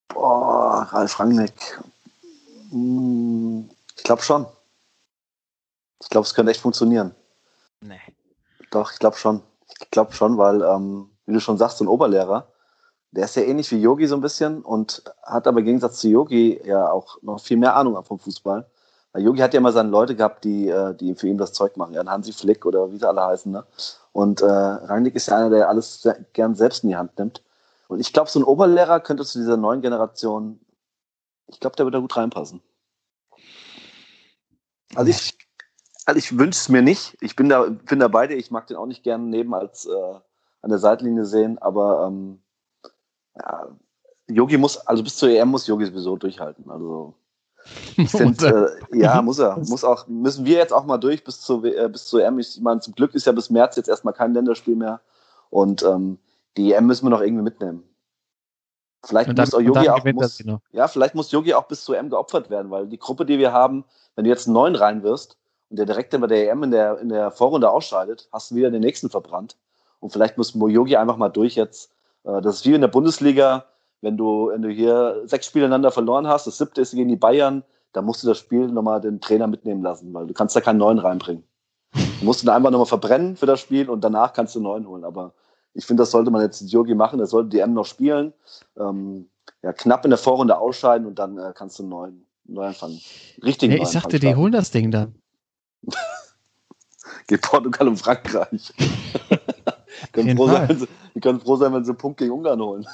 [0.09, 1.79] Boah, Ralf Rangnick.
[2.71, 4.45] Hm, Ich glaube schon.
[6.01, 7.13] Ich glaube, es könnte echt funktionieren.
[7.81, 7.99] Nee.
[8.71, 9.41] Doch, ich glaube schon.
[9.81, 12.47] Ich glaube schon, weil, ähm, wie du schon sagst, so ein Oberlehrer,
[13.11, 16.07] der ist ja ähnlich wie Yogi so ein bisschen und hat aber im Gegensatz zu
[16.09, 18.65] Yogi ja auch noch viel mehr Ahnung vom Fußball.
[19.11, 21.75] Weil Yogi hat ja immer seine Leute gehabt, die, äh, die für ihn das Zeug
[21.77, 21.93] machen.
[21.93, 23.51] Ja, ein Hansi Flick oder wie sie alle heißen.
[23.51, 23.63] Ne?
[24.13, 27.41] Und äh, Rangnick ist ja einer, der alles gern selbst in die Hand nimmt.
[27.87, 30.59] Und ich glaube, so ein Oberlehrer könnte zu dieser neuen Generation,
[31.49, 32.61] ich glaube, der wird da gut reinpassen.
[34.95, 35.37] Also ich,
[36.05, 37.17] also ich wünsche es mir nicht.
[37.21, 38.37] Ich bin da, bin da bei dir.
[38.37, 40.19] Ich mag den auch nicht gerne neben als äh,
[40.61, 42.41] an der Seitenlinie sehen, aber ähm,
[43.35, 43.67] ja,
[44.27, 46.69] Yogi muss, also bis zur EM muss Yogi sowieso durchhalten.
[46.69, 47.13] Also
[47.97, 49.57] ich finde, äh, ja, muss er.
[49.67, 52.39] Muss auch, müssen wir jetzt auch mal durch bis zur, äh, bis zur EM.
[52.39, 55.01] Ich meine, zum Glück ist ja bis März jetzt erstmal kein Länderspiel mehr.
[55.49, 56.19] Und ähm,
[56.57, 57.83] die EM müssen wir noch irgendwie mitnehmen.
[59.03, 62.49] Vielleicht muss auch Yogi auch, muss, ja, vielleicht muss Yogi auch bis zur EM geopfert
[62.49, 63.85] werden, weil die Gruppe, die wir haben,
[64.15, 65.37] wenn du jetzt einen neuen reinwirfst
[65.69, 68.55] und der direkt dann bei der EM in der, in der Vorrunde ausscheidet, hast du
[68.55, 69.55] wieder den nächsten verbrannt.
[70.01, 71.91] Und vielleicht muss Yogi einfach mal durch jetzt.
[72.25, 73.65] Äh, das ist wie in der Bundesliga,
[74.01, 77.15] wenn du, wenn du hier sechs Spiele einander verloren hast, das siebte ist gegen die
[77.15, 80.61] Bayern, dann musst du das Spiel nochmal den Trainer mitnehmen lassen, weil du kannst da
[80.61, 81.43] keinen neuen reinbringen.
[81.93, 84.87] Du musst ihn einfach nochmal verbrennen für das Spiel und danach kannst du einen neuen
[84.87, 85.03] holen.
[85.03, 85.33] Aber
[85.73, 87.19] ich finde, das sollte man jetzt mit Yogi machen.
[87.19, 88.33] Er sollte die M noch spielen.
[88.77, 89.29] Ähm,
[89.61, 92.99] ja, knapp in der Vorrunde ausscheiden und dann äh, kannst du einen neuen, neu anfangen.
[93.43, 93.69] Richtig.
[93.69, 95.15] Nee, ich sagte, die holen das Ding dann.
[97.27, 98.73] Geht Portugal und Frankreich.
[100.11, 102.85] können froh sein, die können froh sein, wenn sie einen Punkt gegen Ungarn holen.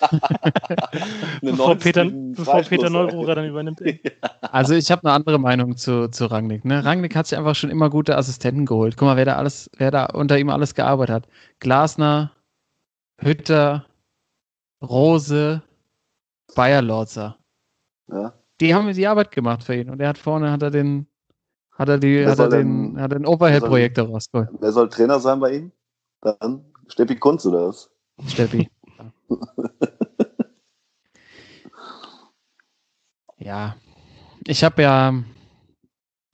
[1.42, 3.80] bevor, Peter, bevor Peter Neururer dann übernimmt.
[4.40, 6.64] Also ich habe eine andere Meinung zu, zu Rangnick.
[6.64, 6.84] Ne?
[6.84, 8.96] Rangnick hat sich einfach schon immer gute Assistenten geholt.
[8.96, 11.28] Guck mal, wer da alles, wer da unter ihm alles gearbeitet hat.
[11.60, 12.32] Glasner,
[13.18, 13.84] Hütter,
[14.82, 15.62] Rose,
[16.54, 17.36] Bayerlorzer.
[18.08, 18.32] Ja.
[18.60, 21.06] Die haben die Arbeit gemacht für ihn und er hat vorne hat er den
[21.72, 24.48] hat er, die, hat er den, denn, hat den Overhead-Projektor rausgeholt.
[24.60, 25.72] Wer soll Trainer sein bei ihm?
[26.22, 27.90] Dann Steppi Kunz oder was?
[28.26, 28.70] Steppi.
[33.38, 33.76] ja.
[34.46, 35.14] Ich habe ja,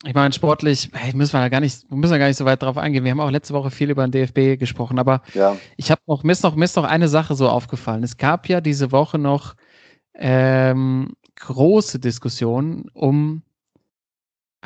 [0.04, 2.62] ich meine, sportlich, hey, müssen wir da gar nicht, müssen wir gar nicht so weit
[2.62, 3.04] drauf eingehen.
[3.04, 5.56] Wir haben auch letzte Woche viel über den DFB gesprochen, aber ja.
[5.76, 8.02] ich habe noch, mir ist noch, mir ist noch eine Sache so aufgefallen.
[8.02, 9.54] Es gab ja diese Woche noch
[10.14, 13.42] ähm, große Diskussionen um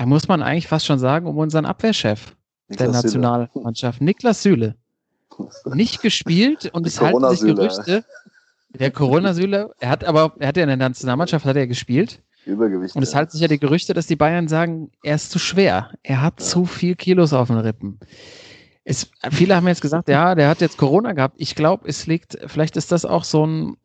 [0.04, 2.36] muss man eigentlich fast schon sagen, um unseren Abwehrchef
[2.68, 4.02] Niklas der Nationalmannschaft.
[4.02, 4.76] Niklas Süle.
[5.66, 8.04] Nicht gespielt und es halten sich Gerüchte.
[8.70, 12.22] Der Corona-Süle, er hat aber, er hat ja in der Nationalmannschaft hat er gespielt.
[12.44, 12.94] Übergewicht.
[12.94, 15.90] Und es halten sich ja die Gerüchte, dass die Bayern sagen, er ist zu schwer.
[16.02, 16.46] Er hat ja.
[16.46, 17.98] zu viel Kilos auf den Rippen.
[18.84, 21.34] Es, viele haben jetzt gesagt, ja, der hat jetzt Corona gehabt.
[21.38, 23.76] Ich glaube, es liegt, vielleicht ist das auch so ein,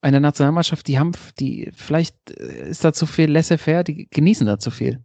[0.00, 4.70] eine Nationalmannschaft, die haben, die, vielleicht ist da zu viel laissez-faire, die genießen da zu
[4.70, 5.02] viel.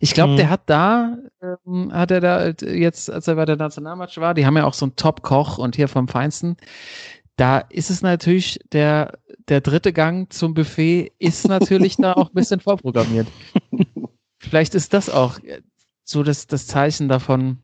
[0.00, 0.36] Ich glaube, mhm.
[0.36, 4.46] der hat da, ähm, hat er da jetzt, als er bei der Nationalmannschaft war, die
[4.46, 6.56] haben ja auch so einen Top-Koch und hier vom Feinsten.
[7.36, 12.34] Da ist es natürlich, der, der dritte Gang zum Buffet ist natürlich da auch ein
[12.34, 13.28] bisschen vorprogrammiert.
[14.38, 15.38] Vielleicht ist das auch
[16.04, 17.58] so das, das Zeichen davon,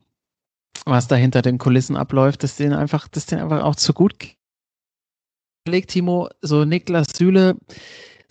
[0.85, 4.15] was da hinter den Kulissen abläuft, dass den einfach, dass den einfach auch zu gut
[5.67, 6.29] legt, Timo.
[6.41, 7.57] So Niklas Süle,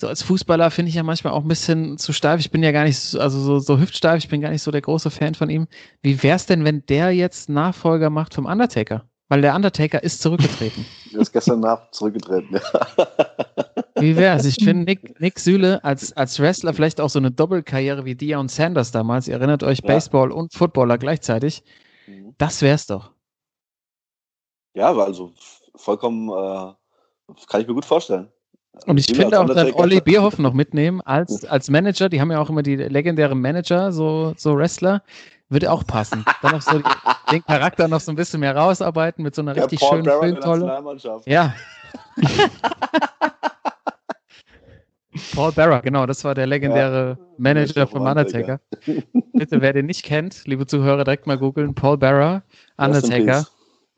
[0.02, 2.40] so als Fußballer finde ich ja manchmal auch ein bisschen zu steif.
[2.40, 4.80] Ich bin ja gar nicht, also so, so hüftsteif, ich bin gar nicht so der
[4.80, 5.68] große Fan von ihm.
[6.02, 9.08] Wie wäre es denn, wenn der jetzt Nachfolger macht vom Undertaker?
[9.28, 10.84] Weil der Undertaker ist zurückgetreten.
[11.12, 12.60] Der ist gestern nach zurückgetreten, ja.
[14.00, 14.44] Wie wäre es?
[14.44, 18.48] Ich finde Nick, Nick Süle als, als Wrestler vielleicht auch so eine Doppelkarriere wie Dion
[18.48, 19.28] Sanders damals.
[19.28, 20.34] Ihr erinnert euch, Baseball ja.
[20.34, 21.62] und Footballer gleichzeitig.
[22.06, 22.34] Mhm.
[22.38, 23.12] Das wär's doch.
[24.74, 25.32] Ja, also
[25.76, 26.72] vollkommen, äh,
[27.46, 28.32] kann ich mir gut vorstellen.
[28.86, 32.08] Und ich finde auch dann Olli Bierhoff noch mitnehmen als, als Manager.
[32.08, 35.02] Die haben ja auch immer die legendären Manager, so, so Wrestler.
[35.50, 36.24] Würde auch passen.
[36.40, 36.84] Dann noch so die,
[37.30, 40.82] den Charakter noch so ein bisschen mehr rausarbeiten mit so einer richtig Paul schönen Filmtolle.
[41.26, 41.54] Ja.
[45.34, 48.60] Paul Barra, genau, das war der legendäre ja, Manager von Undertaker.
[49.34, 51.74] Bitte, wer den nicht kennt, liebe Zuhörer, direkt mal googeln.
[51.74, 52.42] Paul Barra,
[52.78, 53.46] Undertaker.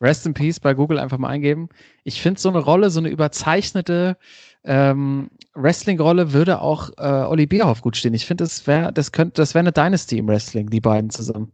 [0.01, 1.69] Rest in Peace bei Google einfach mal eingeben.
[2.03, 4.17] Ich finde so eine Rolle, so eine überzeichnete
[4.65, 8.13] ähm, Wrestling-Rolle würde auch äh, Olli Bierhoff gut stehen.
[8.13, 11.51] Ich finde, das wäre das könnte, das wäre eine Dynasty im Wrestling, die beiden zusammen.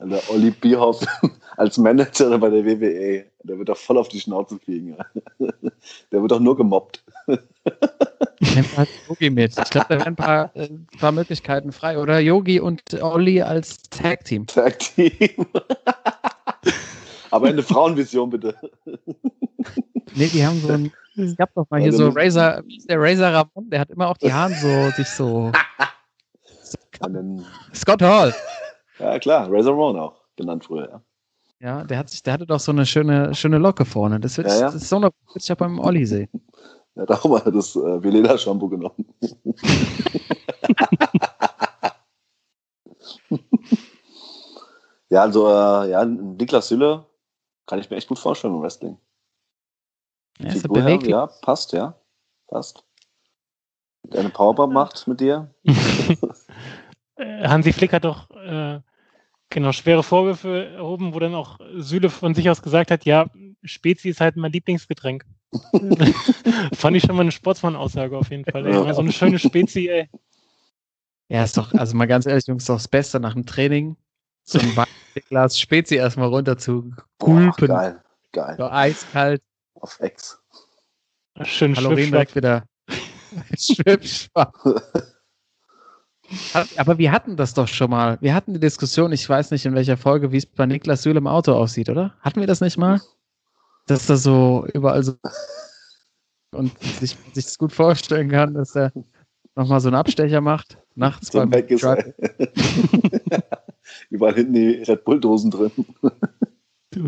[0.00, 1.04] der Olli Bierhoff
[1.56, 4.96] als Manager bei der WWE, der wird doch voll auf die Schnauze fliegen.
[6.10, 7.04] Der wird doch nur gemobbt.
[7.28, 9.56] Halt Yogi mit.
[9.56, 10.68] Ich glaube, da wären ein paar, äh,
[10.98, 11.98] paar Möglichkeiten frei.
[11.98, 14.46] Oder Yogi und Olli als Tag-Team.
[14.46, 15.46] Tag-Team.
[17.36, 18.56] Aber eine Frauenvision bitte.
[20.14, 20.92] Nee, die haben so ein.
[21.16, 24.32] Es gab doch mal hier so Razor, der Razor Ramon, der hat immer auch die
[24.32, 25.52] Haare so sich so.
[27.74, 28.34] Scott Hall.
[28.98, 31.02] Ja, klar, Razor Ramon auch genannt früher, ja.
[31.58, 34.20] Ja, der hat sich, der hatte doch so eine schöne, schöne Locke vorne.
[34.20, 34.60] Das, wird, ja, ja.
[34.62, 36.30] das ist so eine, würde ich auch beim Olli sehen.
[36.94, 39.04] Ja, darum hat er das äh, Veleda-Shampoo genommen.
[45.08, 47.04] Ja, also, äh, ja, Niklas Süle
[47.66, 48.98] kann ich mir echt gut vorstellen im Wrestling.
[50.38, 51.10] Ja, ist Figur beweglich.
[51.10, 51.98] ja, passt, ja.
[52.46, 52.84] Passt.
[54.04, 55.54] Der eine Powerbomb macht mit dir.
[57.18, 58.78] Äh, Hansi Flick hat doch äh,
[59.48, 63.30] genau schwere Vorwürfe erhoben, wo dann auch Süle von sich aus gesagt hat, ja,
[63.62, 65.24] Spezi ist halt mein Lieblingsgetränk.
[66.74, 68.66] Fand ich schon mal eine Sportsmann-Aussage auf jeden Fall.
[68.66, 68.74] Ey.
[68.74, 68.92] Ja.
[68.92, 70.10] So eine schöne Spezi, ey.
[71.28, 73.96] Ja, ist doch, also mal ganz ehrlich, Jungs, ist doch das Beste nach dem Training.
[74.46, 74.86] So ein
[75.28, 77.68] Glas Spezi erstmal runter zu Boah, gulpen.
[77.68, 78.00] geil,
[78.32, 78.54] geil.
[78.58, 79.42] So eiskalt,
[79.74, 80.38] Auf Ex.
[81.42, 82.64] Schön Kalorien direkt wieder.
[86.76, 88.18] Aber wir hatten das doch schon mal.
[88.20, 91.18] Wir hatten die Diskussion, ich weiß nicht in welcher Folge, wie es bei Niklas Süle
[91.18, 92.14] im Auto aussieht, oder?
[92.20, 93.00] Hatten wir das nicht mal?
[93.86, 95.16] Dass da so überall so
[96.54, 98.92] und sich, sich das gut vorstellen kann, dass er
[99.54, 100.78] nochmal so einen Abstecher macht.
[100.94, 101.84] Nachts So beim weg ist.
[104.10, 105.72] Überall hinten die Red Bull-Dosen drin.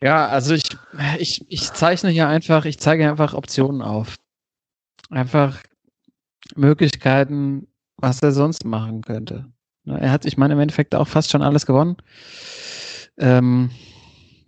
[0.00, 0.62] Ja, also ich,
[1.18, 4.14] ich, ich zeichne hier einfach, ich zeige einfach Optionen auf.
[5.10, 5.60] Einfach
[6.54, 9.46] Möglichkeiten, was er sonst machen könnte.
[9.84, 11.96] Ne, Er hat, ich meine, im Endeffekt auch fast schon alles gewonnen.
[13.16, 13.70] Ähm,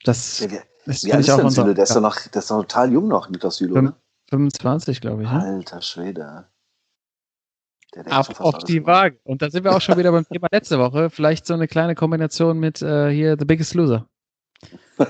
[0.05, 0.47] das Ja,
[0.87, 1.75] ist, wie alt ist denn Süle?
[1.75, 3.97] Der ist doch noch, der ist doch total jung noch, Niklas Süle, Fünf- oder?
[4.31, 5.31] 25, glaube ich.
[5.31, 5.43] Ne?
[5.43, 6.47] Alter Schwede.
[7.95, 8.87] Der schon Auf, die.
[8.87, 9.19] Waage.
[9.25, 11.11] Und da sind wir auch schon wieder beim Thema letzte Woche.
[11.11, 14.07] Vielleicht so eine kleine Kombination mit äh, hier The Biggest Loser.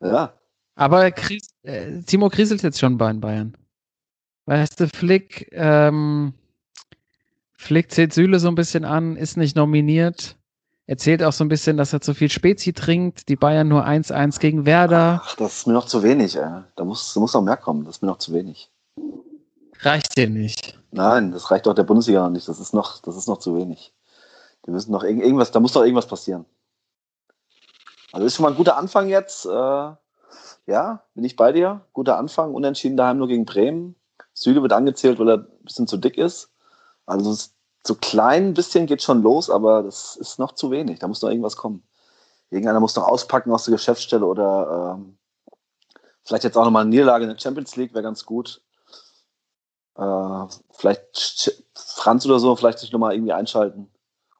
[0.00, 0.32] ja,
[0.76, 3.56] Aber Kries, äh, Timo kriselt jetzt schon bei den Bayern.
[4.46, 6.32] Weißt du, Flick, ähm,
[7.52, 10.36] Flick zählt Süle so ein bisschen an, ist nicht nominiert.
[10.86, 13.28] Erzählt auch so ein bisschen, dass er zu viel Spezi trinkt.
[13.28, 15.20] Die Bayern nur 1-1 gegen Werder.
[15.22, 16.62] ach, das ist mir noch zu wenig, ey.
[16.76, 17.84] Da muss, da muss noch mehr kommen.
[17.84, 18.70] Das ist mir noch zu wenig.
[19.80, 20.78] Reicht dir nicht.
[20.90, 22.48] Nein, das reicht auch der Bundesliga noch nicht.
[22.48, 23.94] Das ist noch, das ist noch zu wenig.
[24.66, 26.44] Die müssen noch irg- irgendwas, da muss doch irgendwas passieren.
[28.12, 29.46] Also ist schon mal ein guter Anfang jetzt.
[29.46, 29.48] Äh,
[30.66, 31.82] ja, bin ich bei dir.
[31.92, 32.54] Guter Anfang.
[32.54, 33.94] Unentschieden daheim nur gegen Bremen.
[34.34, 36.50] Süle wird angezählt, weil er ein bisschen zu dick ist.
[37.06, 37.36] Also
[37.86, 40.98] so klein ein bisschen geht schon los, aber das ist noch zu wenig.
[40.98, 41.82] Da muss noch irgendwas kommen.
[42.50, 45.18] Irgendeiner muss noch auspacken aus der Geschäftsstelle oder ähm,
[46.24, 48.62] vielleicht jetzt auch nochmal eine Niederlage in der Champions League wäre ganz gut.
[49.98, 53.88] Äh, vielleicht Franz oder so, vielleicht sich nochmal irgendwie einschalten.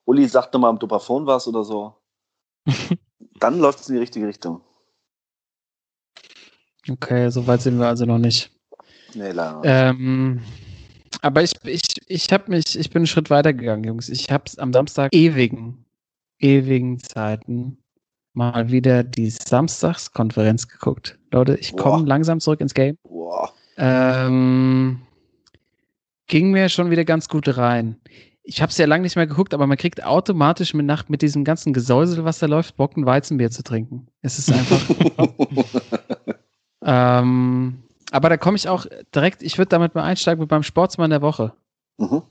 [0.04, 1.94] Uli sagt nochmal am Dopafon was oder so.
[3.40, 4.62] Dann läuft es in die richtige Richtung.
[6.88, 8.50] Okay, so weit sind wir also noch nicht.
[9.14, 9.56] Nee, leider.
[9.56, 9.64] nicht.
[9.64, 10.42] Ähm,
[11.22, 14.08] aber ich, ich, ich habe mich, ich bin einen Schritt weiter gegangen, Jungs.
[14.08, 15.84] Ich habe am Samstag ewigen,
[16.38, 17.78] ewigen Zeiten
[18.32, 21.18] mal wieder die Samstagskonferenz geguckt.
[21.32, 22.96] Leute, ich komme langsam zurück ins Game.
[23.02, 23.52] Boah.
[23.76, 25.02] Ähm,
[26.28, 27.96] ging mir schon wieder ganz gut rein.
[28.42, 31.20] Ich habe es ja lange nicht mehr geguckt, aber man kriegt automatisch mit Nacht mit
[31.20, 34.06] diesem ganzen Gesäusel, was da läuft, Bock, ein Weizenbier zu trinken.
[34.22, 34.80] Es ist einfach.
[36.82, 41.10] ähm, aber da komme ich auch direkt, ich würde damit mal einsteigen mit beim Sportsmann
[41.10, 41.52] der Woche.
[41.98, 42.22] mhm.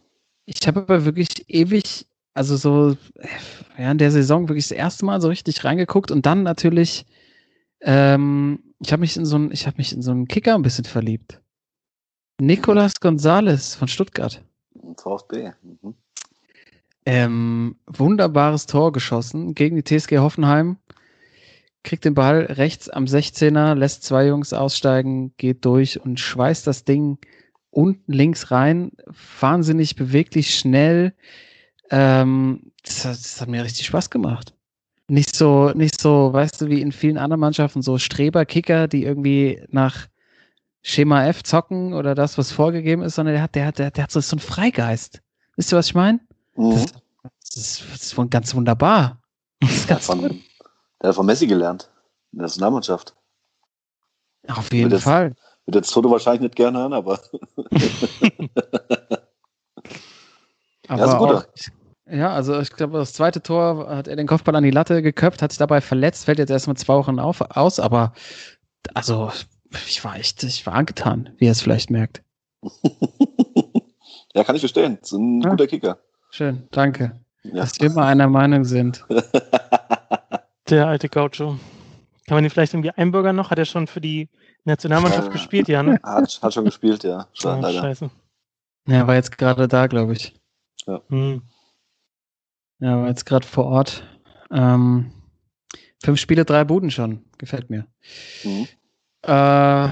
[0.49, 3.27] Ich habe aber wirklich ewig, also so äh,
[3.75, 7.05] während der Saison wirklich das erste Mal so richtig reingeguckt und dann natürlich,
[7.81, 10.61] ähm, ich habe mich in so einen, ich habe mich in so einen Kicker ein
[10.61, 11.41] bisschen verliebt.
[12.39, 14.43] Nicolas Gonzalez von Stuttgart.
[14.97, 15.51] VfB.
[15.63, 15.95] Mhm.
[17.05, 20.77] Ähm, wunderbares Tor geschossen gegen die TSG Hoffenheim.
[21.83, 26.83] Kriegt den Ball rechts am 16er, lässt zwei Jungs aussteigen, geht durch und schweißt das
[26.83, 27.17] Ding
[27.71, 28.91] unten links rein.
[29.39, 31.13] Wahnsinnig beweglich, schnell.
[31.89, 34.53] Ähm, das, hat, das hat mir richtig Spaß gemacht.
[35.07, 39.63] Nicht so, nicht so, weißt du, wie in vielen anderen Mannschaften, so Streberkicker, die irgendwie
[39.69, 40.07] nach
[40.83, 44.03] Schema F zocken oder das, was vorgegeben ist, sondern der hat, der hat, der, der
[44.05, 45.21] hat so, so einen Freigeist.
[45.55, 46.19] Wisst ihr, was ich meine?
[46.55, 46.71] Mhm.
[46.71, 46.85] Das,
[47.41, 49.19] das, ist, das ist ganz wunderbar.
[49.59, 50.41] Das ist Der, ganz hat von,
[51.01, 51.89] der hat von Messi gelernt.
[52.31, 53.15] In der Nationalmannschaft.
[54.47, 55.33] Auf jeden das- Fall.
[55.65, 57.19] Wird jetzt Toto wahrscheinlich nicht gerne hören, aber
[60.87, 61.37] Aber guter.
[61.39, 61.45] auch,
[62.09, 65.41] ja, also ich glaube, das zweite Tor hat er den Kopfball an die Latte geköpft,
[65.41, 68.13] hat sich dabei verletzt, fällt jetzt erstmal zwei Wochen auf, aus, aber
[68.93, 69.29] also
[69.87, 72.23] ich war echt, ich war angetan, wie ihr es vielleicht merkt.
[74.33, 74.97] ja, kann ich verstehen.
[75.01, 75.49] Das ist ein Ja.
[75.49, 75.99] guter Kicker.
[76.31, 77.19] Schön, danke.
[77.43, 77.55] Ja.
[77.61, 79.05] Dass wir immer einer Meinung sind.
[80.69, 81.57] Der alte Gaucho.
[82.27, 83.51] Kann man den vielleicht irgendwie einbürgern noch?
[83.51, 84.27] Hat er schon für die
[84.65, 85.31] Nationalmannschaft Ja.
[85.33, 85.67] gespielt?
[85.69, 85.97] Ja, ne?
[86.03, 87.27] hat, hat schon gespielt, ja.
[87.33, 87.79] Schon, Oh, leider.
[87.79, 88.09] scheiße.
[88.87, 90.33] Er war jetzt gerade da, glaube ich.
[91.09, 91.41] Hm.
[92.79, 94.03] Er war jetzt gerade vor Ort.
[94.51, 95.11] Ähm,
[96.03, 97.23] fünf Spiele, drei Buden schon.
[97.37, 97.87] Gefällt mir.
[98.43, 98.67] Mhm.
[99.23, 99.89] Äh,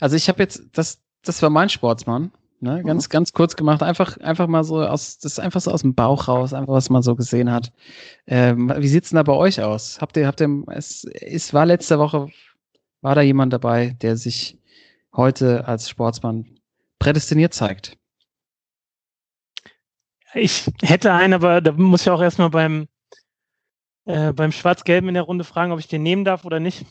[0.00, 2.32] also ich habe jetzt, das, das war mein Sportsmann.
[2.62, 2.82] Ne?
[2.82, 3.10] Ganz, mhm.
[3.10, 6.28] ganz kurz gemacht, einfach, einfach mal so aus, das ist einfach so aus dem Bauch
[6.28, 7.72] raus, einfach was man so gesehen hat.
[8.26, 9.98] Ähm, wie sieht's denn da bei euch aus?
[10.00, 12.28] Habt ihr, habt ihr, es, es war letzte Woche,
[13.00, 14.58] war da jemand dabei, der sich
[15.14, 16.58] heute als Sportsmann
[16.98, 17.96] prädestiniert zeigt?
[20.34, 22.88] Ich hätte einen, aber da muss ich auch erstmal beim,
[24.04, 26.84] äh, beim Schwarz-Gelben in der Runde fragen, ob ich den nehmen darf oder nicht.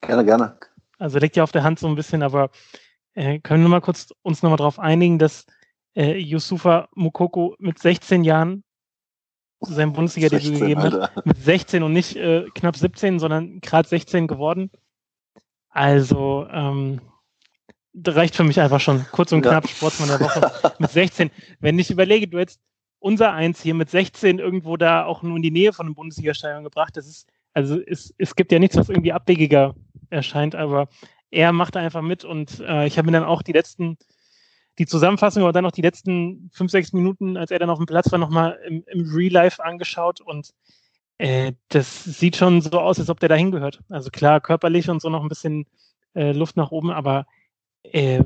[0.00, 0.56] Gerne, gerne.
[0.98, 2.50] Also liegt ja auf der Hand so ein bisschen, aber
[3.14, 5.46] äh, können wir mal kurz uns nochmal darauf einigen, dass
[5.94, 8.64] äh, Yusufa Mukoko mit 16 Jahren
[9.60, 11.26] sein Bundesliga-Debüt gegeben hat.
[11.26, 14.70] Mit 16 und nicht äh, knapp 17, sondern gerade 16 geworden.
[15.68, 17.00] Also, ähm,
[18.06, 19.04] reicht für mich einfach schon.
[19.12, 19.70] Kurz und knapp, ja.
[19.70, 21.30] Sportsmann der Woche mit 16.
[21.60, 22.60] Wenn ich überlege, du hättest
[22.98, 26.64] unser Eins hier mit 16 irgendwo da auch nur in die Nähe von einem Bundesliga-Stadion
[26.64, 29.74] gebracht, das ist, also es, es gibt ja nichts, was irgendwie abwegiger
[30.10, 30.88] erscheint, aber
[31.30, 33.98] er macht einfach mit und äh, ich habe mir dann auch die letzten,
[34.78, 37.86] die Zusammenfassung, aber dann noch die letzten fünf, sechs Minuten, als er dann auf dem
[37.86, 40.50] Platz war, nochmal im, im Real Life angeschaut und
[41.18, 43.80] äh, das sieht schon so aus, als ob der da hingehört.
[43.88, 45.66] Also klar, körperlich und so noch ein bisschen
[46.14, 47.26] äh, Luft nach oben, aber
[47.82, 48.24] äh,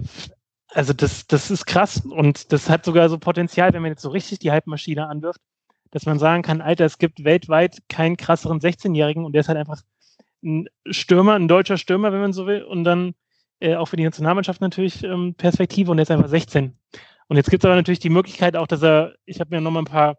[0.69, 4.11] also das, das ist krass und das hat sogar so Potenzial, wenn man jetzt so
[4.11, 5.41] richtig die Hype-Maschine anwirft,
[5.91, 9.59] dass man sagen kann, Alter, es gibt weltweit keinen krasseren 16-Jährigen und der ist halt
[9.59, 9.83] einfach
[10.45, 13.15] ein Stürmer, ein deutscher Stürmer, wenn man so will, und dann
[13.61, 16.77] äh, auch für die Nationalmannschaft natürlich ähm, Perspektive und ist einfach 16.
[17.29, 19.83] Und jetzt gibt es aber natürlich die Möglichkeit auch, dass er, ich habe mir nochmal
[19.83, 20.19] ein paar,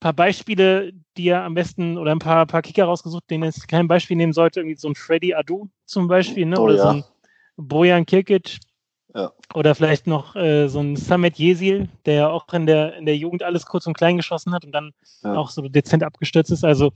[0.00, 3.88] paar Beispiele, die er am besten, oder ein paar, paar Kicker rausgesucht, denen es kein
[3.88, 6.58] Beispiel nehmen sollte, irgendwie so ein Freddy Adu zum Beispiel, ne?
[6.58, 6.82] Oh, oder ja.
[6.82, 7.04] so ein
[7.56, 8.58] Bojan Kirkic.
[9.14, 9.30] Ja.
[9.54, 13.16] Oder vielleicht noch äh, so ein Samet Jesil, der ja auch in der, in der
[13.16, 14.92] Jugend alles kurz und klein geschossen hat und dann
[15.22, 15.34] ja.
[15.34, 16.64] auch so dezent abgestürzt ist.
[16.64, 16.92] Also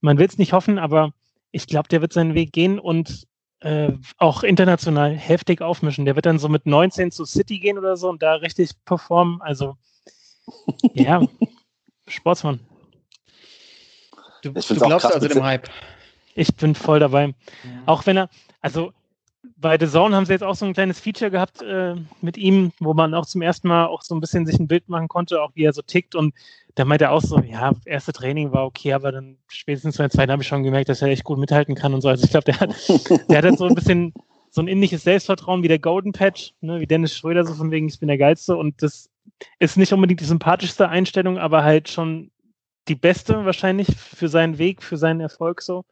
[0.00, 1.12] man will es nicht hoffen, aber
[1.52, 3.26] ich glaube, der wird seinen Weg gehen und
[3.60, 6.04] äh, auch international heftig aufmischen.
[6.04, 9.40] Der wird dann so mit 19 zu City gehen oder so und da richtig performen.
[9.42, 9.76] Also,
[10.94, 11.22] ja,
[12.08, 12.60] Sportsmann.
[14.42, 15.68] Du, du glaubst also dem Hype.
[16.34, 17.26] Ich bin voll dabei.
[17.26, 17.34] Ja.
[17.86, 18.92] Auch wenn er, also
[19.56, 22.72] bei The Zone haben sie jetzt auch so ein kleines Feature gehabt äh, mit ihm,
[22.78, 25.42] wo man auch zum ersten Mal auch so ein bisschen sich ein Bild machen konnte,
[25.42, 26.14] auch wie er so tickt.
[26.14, 26.34] Und
[26.74, 30.10] da meinte er auch so, ja, erste Training war okay, aber dann spätestens bei der
[30.10, 32.08] zweiten habe ich schon gemerkt, dass er echt gut mithalten kann und so.
[32.08, 32.74] Also ich glaube, der hat,
[33.28, 34.12] der hat halt so ein bisschen
[34.50, 37.88] so ein ähnliches Selbstvertrauen wie der Golden Patch, ne, wie Dennis Schröder, so von wegen,
[37.88, 38.56] ich bin der Geilste.
[38.56, 39.08] Und das
[39.58, 42.30] ist nicht unbedingt die sympathischste Einstellung, aber halt schon
[42.88, 45.84] die beste wahrscheinlich für seinen Weg, für seinen Erfolg so.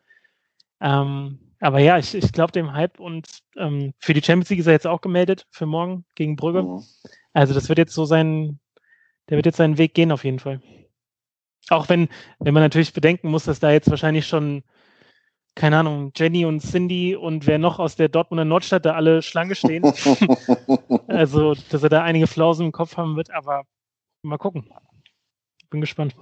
[0.80, 4.66] Ähm, aber ja, ich, ich glaube dem Hype und ähm, für die Champions League ist
[4.66, 6.62] er jetzt auch gemeldet für morgen gegen Brügge.
[6.62, 6.82] Mhm.
[7.32, 8.60] Also das wird jetzt so sein,
[9.28, 10.60] der wird jetzt seinen Weg gehen auf jeden Fall.
[11.68, 14.62] Auch wenn, wenn man natürlich bedenken muss, dass da jetzt wahrscheinlich schon,
[15.54, 19.54] keine Ahnung, Jenny und Cindy und wer noch aus der Dortmunder Nordstadt da alle Schlange
[19.54, 19.84] stehen.
[21.08, 23.64] also, dass er da einige Flausen im Kopf haben wird, aber
[24.22, 24.70] mal gucken.
[25.70, 26.14] Bin gespannt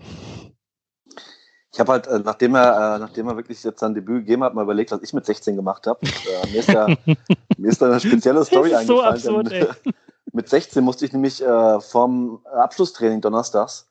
[1.76, 4.54] ich habe halt, äh, nachdem er, äh, nachdem er wirklich jetzt sein Debüt gegeben hat,
[4.54, 6.00] mal überlegt, was ich mit 16 gemacht habe.
[6.06, 6.68] Äh, mir, ist
[7.58, 9.18] mir ist da eine spezielle Story eingefallen.
[9.18, 9.66] So absurd, denn,
[10.32, 13.86] mit 16 musste ich nämlich äh, vom Abschlusstraining donnerstags,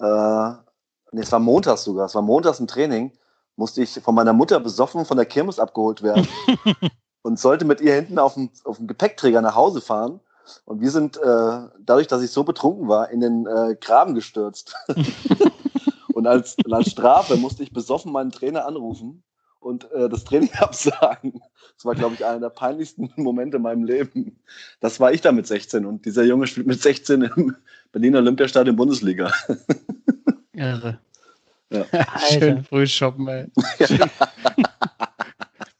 [0.00, 0.50] äh,
[1.12, 3.12] nee, es war montags sogar, es war montags im Training,
[3.54, 6.26] musste ich von meiner Mutter besoffen von der Kirmes abgeholt werden
[7.22, 10.18] und sollte mit ihr hinten auf dem, auf dem Gepäckträger nach Hause fahren.
[10.64, 14.74] Und wir sind äh, dadurch, dass ich so betrunken war, in den äh, Graben gestürzt.
[16.18, 19.22] Und als, als Strafe musste ich besoffen meinen Trainer anrufen
[19.60, 21.40] und äh, das Training absagen.
[21.76, 24.40] Das war, glaube ich, einer der peinlichsten Momente in meinem Leben.
[24.80, 27.56] Das war ich da mit 16 und dieser Junge spielt mit 16 im
[27.92, 29.32] Berliner Olympiastadion Bundesliga.
[30.54, 30.98] Irre.
[31.70, 31.84] Ja.
[32.28, 33.46] Schön früh shoppen, ey.
[33.88, 34.06] Ja.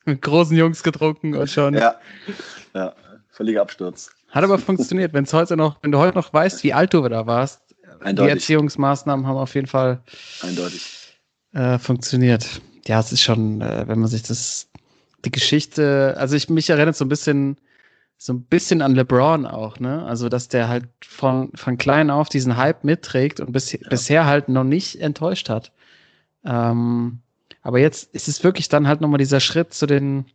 [0.04, 1.74] mit großen Jungs getrunken und schon.
[1.74, 1.96] Ja,
[2.74, 2.94] ja.
[3.28, 4.12] völliger Absturz.
[4.28, 5.12] Hat aber funktioniert.
[5.14, 7.67] Wenn heute noch, wenn du heute noch weißt, wie alt du da warst,
[8.00, 8.32] Eindeutig.
[8.32, 10.02] Die Erziehungsmaßnahmen haben auf jeden Fall
[10.42, 11.16] Eindeutig.
[11.52, 12.60] Äh, funktioniert.
[12.86, 14.68] Ja, es ist schon, äh, wenn man sich das,
[15.24, 17.56] die Geschichte, also ich mich erinnert so ein bisschen,
[18.16, 20.04] so ein bisschen an LeBron auch, ne?
[20.04, 23.78] Also, dass der halt von, von klein auf diesen Hype mitträgt und bis, ja.
[23.88, 25.72] bisher halt noch nicht enttäuscht hat.
[26.44, 27.20] Ähm,
[27.62, 30.26] aber jetzt ist es wirklich dann halt nochmal dieser Schritt zu den,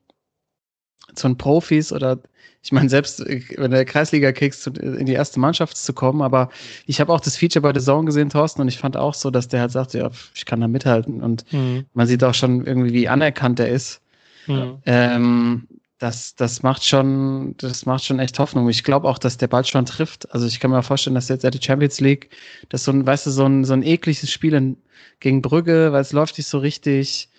[1.14, 2.20] zu Profis oder
[2.64, 6.50] ich meine, selbst äh, wenn der Kreisliga kickst, in die erste Mannschaft zu kommen, aber
[6.86, 9.30] ich habe auch das Feature bei The Zone gesehen, Thorsten, und ich fand auch so,
[9.32, 11.86] dass der halt sagt, ja, ich kann da mithalten und mhm.
[11.94, 14.02] man sieht auch schon irgendwie, wie anerkannt er ist.
[14.48, 14.78] Mhm.
[14.86, 15.68] Ähm,
[16.00, 18.68] das, das macht schon, das macht schon echt Hoffnung.
[18.68, 20.32] Ich glaube auch, dass der bald schon trifft.
[20.34, 22.30] Also ich kann mir vorstellen, dass jetzt die Champions League,
[22.68, 24.78] das so ein, weißt du, so ein, so ein ekliges Spiel in,
[25.22, 27.30] gegen Brügge, weil es läuft nicht so richtig.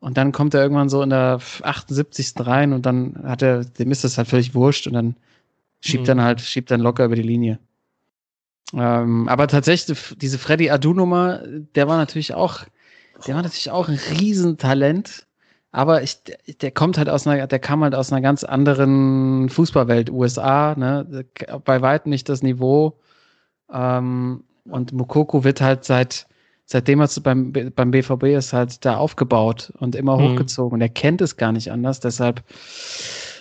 [0.00, 2.34] Und dann kommt er irgendwann so in der 78.
[2.38, 5.14] rein und dann hat er, dem ist das halt völlig wurscht und dann
[5.80, 6.06] schiebt Mhm.
[6.06, 7.58] dann halt, schiebt dann locker über die Linie.
[8.72, 11.42] Ähm, aber tatsächlich, diese Freddy Adu-Nummer,
[11.74, 12.60] der war natürlich auch,
[13.26, 15.26] der war natürlich auch ein Riesentalent.
[15.72, 16.18] Aber ich,
[16.60, 21.24] der, kommt halt aus einer, der kam halt aus einer ganz anderen Fußballwelt, USA, ne,
[21.64, 22.98] bei weitem nicht das Niveau.
[23.72, 26.26] Ähm, und Mokoko wird halt seit,
[26.70, 30.22] seitdem er beim, beim BVB ist, halt da aufgebaut und immer Mhm.
[30.22, 30.74] hochgezogen.
[30.74, 31.98] Und er kennt es gar nicht anders.
[31.98, 32.44] Deshalb,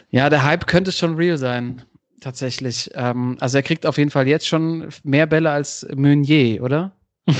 [0.10, 1.84] ja, der Hype könnte schon real sein.
[2.22, 2.90] Tatsächlich.
[2.96, 6.92] Ähm, also er kriegt auf jeden Fall jetzt schon mehr Bälle als Meunier, oder?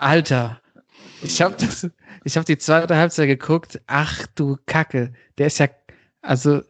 [0.00, 0.60] Alter.
[1.22, 1.88] Ich habe das,
[2.24, 3.80] ich habe die zweite Halbzeit geguckt.
[3.86, 5.12] Ach du Kacke.
[5.38, 5.68] Der ist ja,
[6.20, 6.62] also,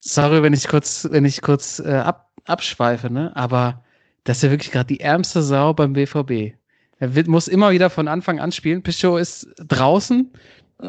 [0.00, 3.30] sorry, wenn ich kurz, wenn ich kurz äh, ab, abschweife, ne?
[3.36, 3.84] Aber
[4.28, 6.54] das ist ja wirklich gerade die ärmste Sau beim BVB.
[6.98, 8.82] Er wird, muss immer wieder von Anfang an spielen.
[8.82, 10.30] Pichot ist draußen.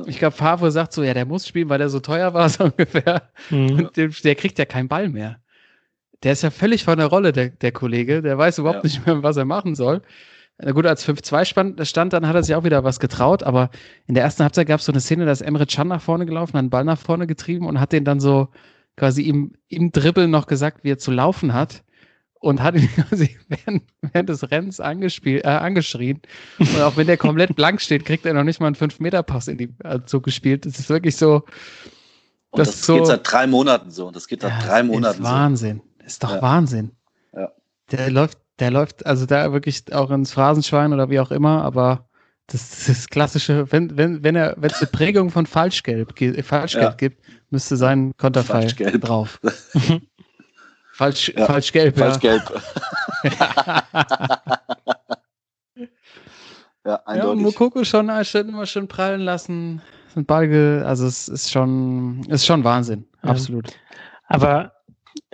[0.08, 2.66] Ich glaube, Favre sagt so, ja, der muss spielen, weil der so teuer war, so
[2.66, 3.30] ungefähr.
[3.50, 3.72] Mhm.
[3.72, 5.40] Und der, der kriegt ja keinen Ball mehr.
[6.24, 8.22] Der ist ja völlig von der Rolle, der, der Kollege.
[8.22, 8.90] Der weiß überhaupt Ja.
[8.90, 10.02] nicht mehr, was er machen soll.
[10.58, 13.70] Na gut, als 5-2 stand, stand, dann hat er sich auch wieder was getraut, aber
[14.08, 16.26] in der ersten Halbzeit gab es so eine Szene, da ist Emre Can nach vorne
[16.26, 18.50] gelaufen, hat einen Ball nach vorne getrieben und hat den dann so
[18.98, 21.84] quasi im, im Dribbeln noch gesagt, wie er zu laufen hat
[22.40, 26.22] und hat ihn quasi während, während des Rennens angespielt, äh, angeschrien.
[26.60, 29.58] Und auch wenn der komplett blank steht, kriegt er noch nicht mal einen 5-Meter-Pass in
[29.58, 30.66] die äh, zugespielt.
[30.66, 31.44] Das ist wirklich so.
[32.52, 34.10] Und Das das, ist so- geht seit drei Monaten so.
[34.12, 35.24] Das geht seit Ja, drei ist Monaten so.
[35.24, 35.82] Wahnsinn.
[36.06, 36.42] Ist doch Ja.
[36.42, 36.92] Wahnsinn.
[37.34, 37.50] Ja.
[37.92, 42.08] Der läuft, der läuft, also da wirklich auch ins Phrasenschwein oder wie auch immer, aber
[42.48, 46.42] das, das ist klassische, wenn, wenn, wenn er, wenn es eine Prägung von Falschgelb, ge-
[46.42, 46.92] Falschgeld Ja.
[46.94, 49.02] gibt, müsste sein Konterfei Falschgelb.
[49.02, 49.40] drauf.
[51.00, 51.46] Falsch, Ja.
[51.46, 52.10] Falschgelb, ja.
[52.12, 52.44] Falsch gelb.
[53.24, 53.84] ja,
[56.86, 57.44] Ja, eindeutig.
[57.44, 59.82] Mokoko schon, äh, schon immer schön prallen lassen.
[60.16, 63.06] Ball, ge- also es ist schon, ist schon Wahnsinn.
[63.24, 63.30] Ja.
[63.30, 63.68] Absolut.
[64.28, 64.74] Aber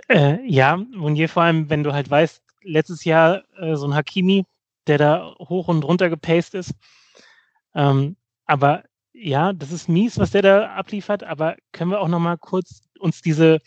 [0.08, 4.44] äh, ja, Mounier vor allem, wenn du halt weißt, letztes Jahr äh, so ein Hakimi,
[4.86, 6.74] der da hoch und runter gepaced ist.
[7.74, 11.24] Ähm, aber ja, das ist mies, was der da abliefert.
[11.24, 13.58] Aber können wir auch noch mal kurz uns diese,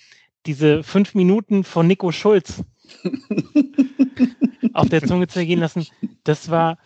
[0.46, 2.64] diese fünf Minuten von Nico Schulz
[4.74, 5.88] auf der Zunge zergehen lassen?
[6.24, 6.78] Das war,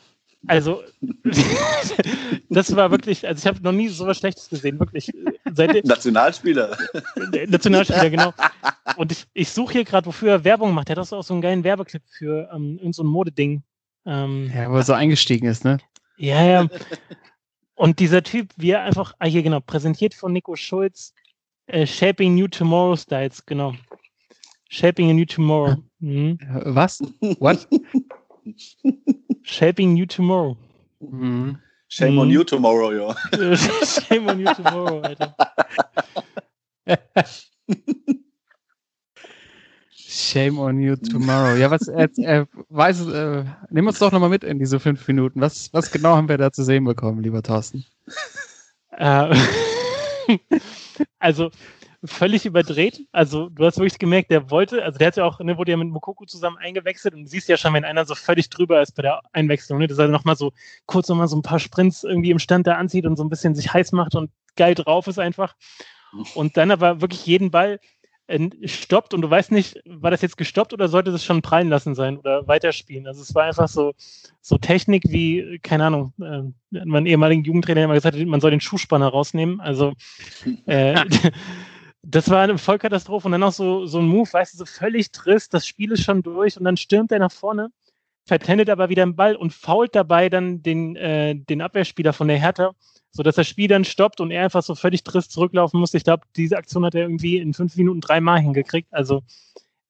[0.47, 0.83] also,
[2.49, 5.11] das war wirklich, also ich habe noch nie so was Schlechtes gesehen, wirklich.
[5.53, 6.77] Seit, Nationalspieler.
[7.47, 8.33] Nationalspieler, genau.
[8.97, 10.89] Und ich, ich suche hier gerade, wofür er Werbung macht.
[10.89, 13.63] Er hat auch so einen geilen Werbeclip für ähm, irgend so ein Modeding.
[14.05, 15.77] Ähm, Ja, wo er so eingestiegen ist, ne?
[16.17, 16.67] ja, ja.
[17.75, 21.13] Und dieser Typ, wie er einfach, ah hier genau, präsentiert von Nico Schulz,
[21.67, 23.73] äh, Shaping New Tomorrow Styles, genau.
[24.69, 25.75] Shaping a New Tomorrow.
[25.99, 26.37] Mhm.
[26.41, 26.99] Äh, Was?
[27.39, 27.67] What?
[29.43, 30.57] Shaping New Tomorrow.
[30.99, 31.57] Mhm.
[31.89, 32.33] Shame on Mhm.
[32.33, 33.15] you tomorrow, ja.
[33.33, 33.55] Äh,
[33.85, 35.35] Shame on You Tomorrow, Alter.
[39.95, 41.55] Shame on you tomorrow.
[41.55, 45.39] Ja, was, er, er weiß, äh, nimm uns doch nochmal mit in diese fünf Minuten.
[45.39, 47.85] Was, was genau haben wir da zu sehen bekommen, lieber Thorsten?
[48.91, 49.35] Äh,
[51.19, 51.51] also
[52.05, 53.07] völlig überdreht.
[53.11, 55.77] Also du hast wirklich gemerkt, der wollte, also der hat ja auch, ne, wurde ja
[55.77, 58.93] mit Mokoko zusammen eingewechselt und du siehst ja schon, wenn einer so völlig drüber ist
[58.93, 60.51] bei der Einwechslung, ne, dass er nochmal so
[60.85, 63.55] kurz nochmal so ein paar Sprints irgendwie im Stand da anzieht und so ein bisschen
[63.55, 65.55] sich heiß macht und geil drauf ist einfach.
[66.35, 67.79] Und dann aber wirklich jeden Ball
[68.65, 71.95] stoppt und du weißt nicht, war das jetzt gestoppt oder sollte das schon prallen lassen
[71.95, 73.07] sein oder weiterspielen.
[73.07, 73.93] Also es war einfach so,
[74.41, 78.61] so Technik wie, keine Ahnung, äh, mein ehemaligen Jugendtrainer hat immer gesagt, man soll den
[78.61, 79.59] Schuhspanner rausnehmen.
[79.59, 79.93] Also
[80.65, 81.03] äh,
[82.03, 85.11] das war eine Vollkatastrophe und dann noch so, so ein Move, weißt du, so völlig
[85.11, 87.69] trist, das Spiel ist schon durch und dann stürmt er nach vorne,
[88.25, 92.39] vertendet aber wieder den Ball und fault dabei dann den, äh, den Abwehrspieler von der
[92.39, 92.71] Hertha,
[93.11, 95.97] sodass das Spiel dann stoppt und er einfach so völlig trist zurücklaufen musste.
[95.97, 98.93] Ich glaube, diese Aktion hat er irgendwie in fünf Minuten dreimal hingekriegt.
[98.93, 99.23] Also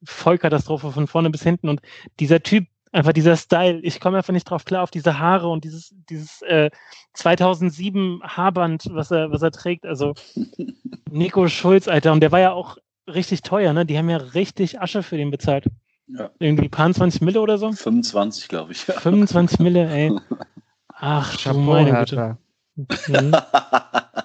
[0.03, 1.69] Vollkatastrophe von vorne bis hinten.
[1.69, 1.81] Und
[2.19, 5.63] dieser Typ, einfach dieser Style, ich komme einfach nicht drauf klar, auf diese Haare und
[5.63, 6.69] dieses, dieses äh,
[7.13, 9.85] 2007 Haarband, was er, was er trägt.
[9.85, 10.13] Also
[11.09, 12.77] Nico Schulz, Alter, und der war ja auch
[13.07, 13.85] richtig teuer, ne?
[13.85, 15.67] Die haben ja richtig Asche für den bezahlt.
[16.07, 16.29] Ja.
[16.39, 17.71] Irgendwie paar 20 Mille oder so?
[17.71, 18.85] 25, glaube ich.
[18.87, 18.99] Ja.
[18.99, 20.11] 25 Mille, ey.
[20.95, 22.15] Ach, du Chapeau, meine Güte.
[22.15, 22.37] Hertha.
[22.75, 23.35] Mhm.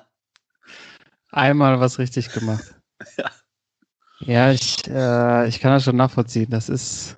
[1.30, 2.74] Einmal was richtig gemacht.
[3.16, 3.30] Ja.
[4.20, 6.50] Ja, ich, äh, ich kann das schon nachvollziehen.
[6.50, 7.16] Das ist,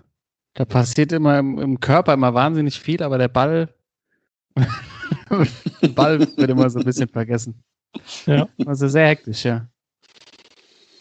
[0.54, 3.74] da passiert immer im, im Körper immer wahnsinnig viel, aber der Ball,
[5.82, 7.62] der Ball wird immer so ein bisschen vergessen.
[8.26, 8.48] Ja.
[8.66, 9.66] Also sehr hektisch, ja.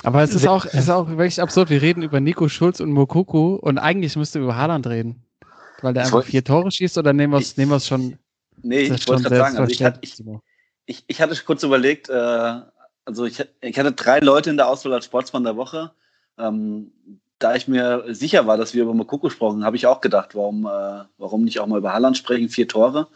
[0.03, 1.69] Aber es ist auch, es ist auch wirklich absurd.
[1.69, 5.23] Wir reden über Nico Schulz und Mokuku und eigentlich müsste über Haaland reden.
[5.81, 8.17] Weil der Ich einfach vier Tore schießt oder nehmen wir es nehmen wir es schon?
[8.61, 10.21] Nee, ich wollte gerade sagen, also ich, hatte, ich,
[10.85, 12.61] ich, ich hatte kurz überlegt, äh,
[13.05, 15.91] also ich, ich hatte drei Leute in der Auswahl als Sportsmann der Woche.
[16.37, 16.91] Ähm,
[17.39, 20.65] da ich mir sicher war, dass wir über Mokoko gesprochen, habe ich auch gedacht, warum,
[20.65, 23.07] äh, warum nicht auch mal über Haaland sprechen, vier Tore.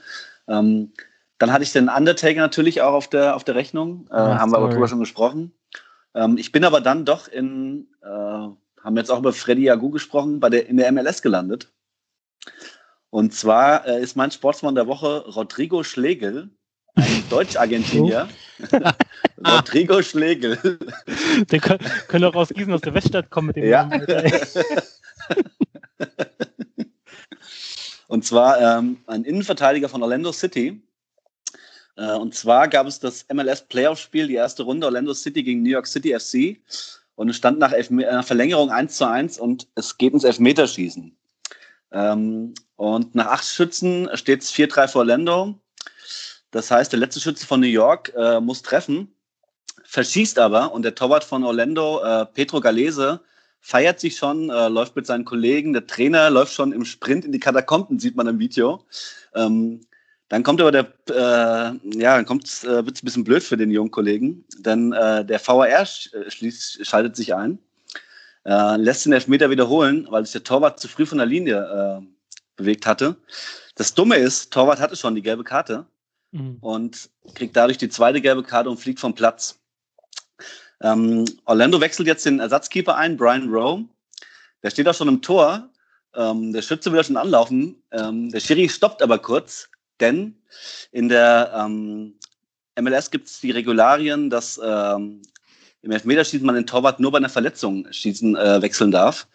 [0.48, 0.94] Ähm,
[1.40, 4.52] dann hatte ich den Undertaker natürlich auch auf der, auf der Rechnung, äh, Ah, haben
[4.52, 4.74] wir aber sorry.
[4.76, 5.52] drüber schon gesprochen.
[6.16, 10.40] Ähm, ich bin aber dann doch in, äh, haben jetzt auch über Freddy Agu gesprochen,
[10.40, 11.72] bei der, in der MLS gelandet.
[13.10, 16.50] Und zwar äh, ist mein Sportsmann der Woche Rodrigo Schlegel,
[16.96, 18.28] ein Deutsch-Argentinier.
[19.46, 20.80] Rodrigo Schlegel.
[21.52, 23.86] Der kann, können auch aus Gießen aus der Weststadt kommen mit dem Ja.
[23.86, 24.08] Namen.
[28.08, 30.82] Und zwar ähm, ein Innenverteidiger von Orlando City.
[31.96, 35.70] Äh, und zwar gab es das MLS Playoff-Spiel, die erste Runde Orlando City gegen New
[35.70, 36.60] York City FC.
[37.16, 41.16] Und es stand nach, Elfme nach Verlängerung 1 zu 1 und es geht ins Elfmeterschießen.
[41.92, 45.60] Ähm, und nach acht Schützen steht es 4-3 für Orlando.
[46.52, 49.16] Das heißt, der letzte Schütze von New York äh, muss treffen,
[49.86, 53.22] verschießt aber und der Torwart von Orlando, äh, Petro Galese,
[53.60, 57.32] feiert sich schon, äh, läuft mit seinen Kollegen, der Trainer läuft schon im Sprint in
[57.32, 58.86] die Katakomben, sieht man im Video.
[59.34, 59.82] Ähm,
[60.34, 63.58] dann kommt aber der, äh, ja, dann kommt, äh, wird es ein bisschen blöd für
[63.58, 67.60] den jungen Kollegen, denn äh, der VAR äh, schließt, schaltet sich ein,
[68.46, 72.06] äh, lässt den Elfmeter wiederholen, weil sich der Torwart zu früh von der Linie äh,
[72.56, 73.16] bewegt hatte.
[73.76, 75.86] Das Dumme ist, Torwart hatte schon die gelbe Karte
[76.34, 76.58] Mhm.
[76.62, 79.60] und kriegt dadurch die zweite gelbe Karte und fliegt vom Platz.
[80.82, 83.86] Ähm, Orlando wechselt jetzt den Ersatzkeeper ein, Brian Rowe.
[84.64, 85.70] Der steht auch schon im Tor.
[86.16, 87.82] Ähm, der Schütze will ja schon anlaufen.
[87.92, 89.70] Ähm, der Schiri stoppt aber kurz,
[90.04, 90.36] denn
[90.92, 92.14] in der ähm,
[92.80, 95.22] MLS gibt es die Regularien, dass ähm,
[95.82, 99.28] im Elfmeterschießen man den Torwart nur bei einer Verletzung schießen äh, wechseln darf.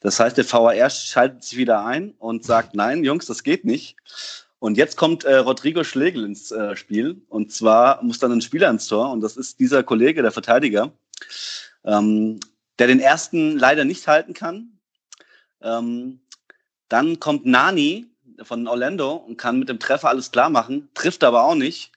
[0.00, 3.96] Das heißt, der VAR schaltet sich wieder ein und sagt, nein, Jungs, das geht nicht.
[4.60, 7.20] Und jetzt kommt äh, Rodrigo Schlegel ins äh, Spiel.
[7.28, 9.10] Und zwar muss dann ein Spieler ins Tor.
[9.10, 10.92] Und das ist dieser Kollege, der Verteidiger,
[11.84, 12.40] ähm,
[12.78, 14.78] der den ersten leider nicht halten kann.
[15.62, 16.20] Ähm,
[16.88, 18.06] dann kommt Nani
[18.42, 21.92] von Orlando und kann mit dem Treffer alles klar machen, trifft aber auch nicht.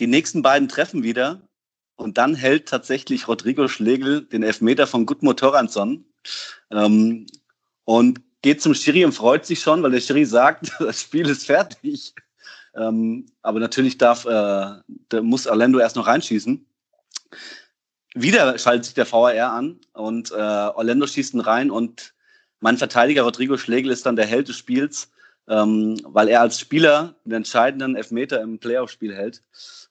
[0.00, 1.42] Die nächsten beiden treffen wieder.
[1.96, 6.04] Und dann hält tatsächlich Rodrigo Schlegel den Elfmeter von Gudmund Torransson.
[6.70, 7.26] Ähm,
[7.84, 11.46] und geht zum Schiri und freut sich schon, weil der Schiri sagt, das Spiel ist
[11.46, 12.14] fertig.
[12.74, 16.66] Ähm, aber natürlich darf, äh, muss Orlando erst noch reinschießen.
[18.14, 22.14] Wieder schaltet sich der VAR an und äh, Orlando schießt ihn rein und
[22.60, 25.10] mein Verteidiger Rodrigo Schlegel ist dann der Held des Spiels,
[25.48, 29.42] ähm, weil er als Spieler den entscheidenden Elfmeter im Playoff-Spiel hält.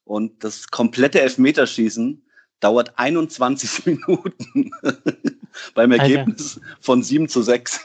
[0.04, 2.24] Und das komplette Elfmeterschießen
[2.60, 4.72] dauert 21 Minuten
[5.76, 6.04] beim Alter.
[6.04, 7.82] Ergebnis von 7 zu 6.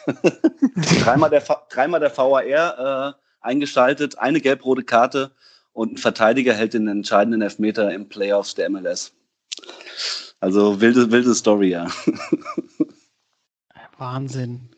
[1.03, 5.33] dreimal, der, dreimal der VAR äh, eingeschaltet, eine gelb-rote Karte
[5.73, 9.13] und ein Verteidiger hält den entscheidenden Elfmeter im Playoffs der MLS.
[10.41, 11.87] Also wilde, wilde Story, ja.
[13.99, 14.76] Wahnsinn.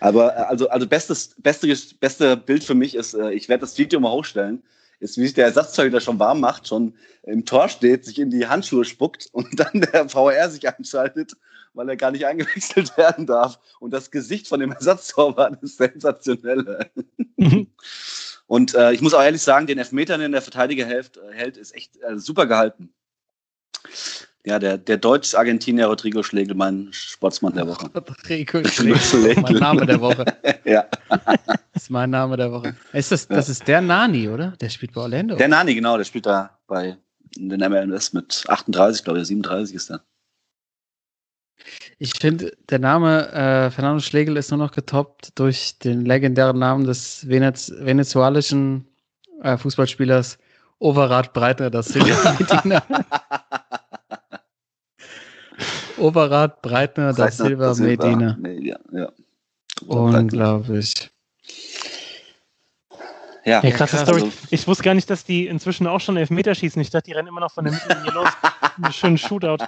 [0.00, 3.78] Aber äh, also, also bestes, beste, beste Bild für mich ist, äh, ich werde das
[3.78, 4.62] Video mal hochstellen,
[5.00, 8.46] ist, wie sich der Ersatztorhüter schon warm macht, schon im Tor steht, sich in die
[8.46, 11.32] Handschuhe spuckt und dann der VR sich einschaltet,
[11.74, 13.58] weil er gar nicht eingewechselt werden darf.
[13.80, 16.90] Und das Gesicht von dem Ersatztorwart ist sensationell.
[18.48, 21.58] Und äh, ich muss auch ehrlich sagen, den Elfmeter, den der Verteidiger hält, äh, hält
[21.58, 22.94] ist echt äh, super gehalten.
[24.46, 27.90] Ja, der, der Deutsch-Argentinier Rodrigo Schlegel, mein Sportsmann der Woche.
[27.94, 29.42] Rodrigo Schlegel.
[29.42, 30.24] Mein Name der Woche.
[30.64, 30.86] Ja.
[31.74, 32.74] Das ist mein Name der Woche.
[32.92, 34.54] Ist das, das ist der Nani, oder?
[34.60, 35.36] Der spielt bei Orlando.
[35.36, 36.96] Der Nani, genau, der spielt da bei
[37.36, 40.02] den MLS mit 38, glaube ich, 37 ist er.
[41.98, 46.84] Ich finde, der Name äh, Fernando Schlegel ist nur noch getoppt durch den legendären Namen
[46.84, 48.88] des Venez venezuelischen
[49.42, 50.38] äh, Fußballspielers
[50.80, 52.36] Overrad Breitner da Silva
[55.98, 56.08] Medina.
[56.08, 58.38] Overrad Breitner da Silva Medina.
[58.60, 59.12] Ja, ja.
[59.86, 61.10] Unglaublich.
[63.44, 64.02] Ja, Ja, krasse krass.
[64.02, 64.22] Story.
[64.24, 66.80] Also- Ich wusste gar nicht, dass die inzwischen auch schon Elfmeter schießen.
[66.82, 68.28] Ich dachte, die rennen immer noch von der Mittellinie los.
[68.82, 69.64] Einen schönen Shootout.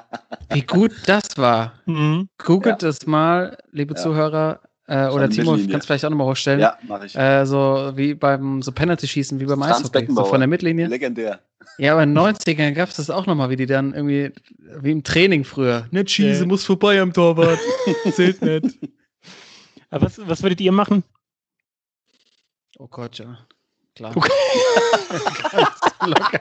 [0.51, 1.73] Wie gut das war.
[1.87, 2.29] Mhm.
[2.39, 4.01] Googelt es mal, liebe Ja.
[4.01, 4.61] Zuhörer.
[4.91, 5.73] Äh, oder Timo, Mittellinie.
[5.73, 6.59] kannst vielleicht auch nochmal hochstellen.
[6.59, 7.15] ja mache ich.
[7.17, 10.07] Äh, so wie beim so Penalty-Schießen, wie beim Eishockey.
[10.13, 10.89] So von der Mittellinie.
[10.89, 11.39] Legendär.
[11.79, 14.33] Ja, aber in den 90ern gab es das auch nochmal, wie die dann irgendwie,
[14.81, 15.87] wie im Training früher.
[15.93, 16.47] Nicht schießen, Ja.
[16.49, 17.59] muss vorbei am Torwart.
[18.13, 18.79] Zählt nicht.
[19.91, 21.05] Aber was, was würdet ihr machen?
[22.79, 23.39] Oh Gott, ja.
[23.95, 24.13] Klar.
[24.17, 24.31] Okay.
[26.01, 26.41] ganz locker.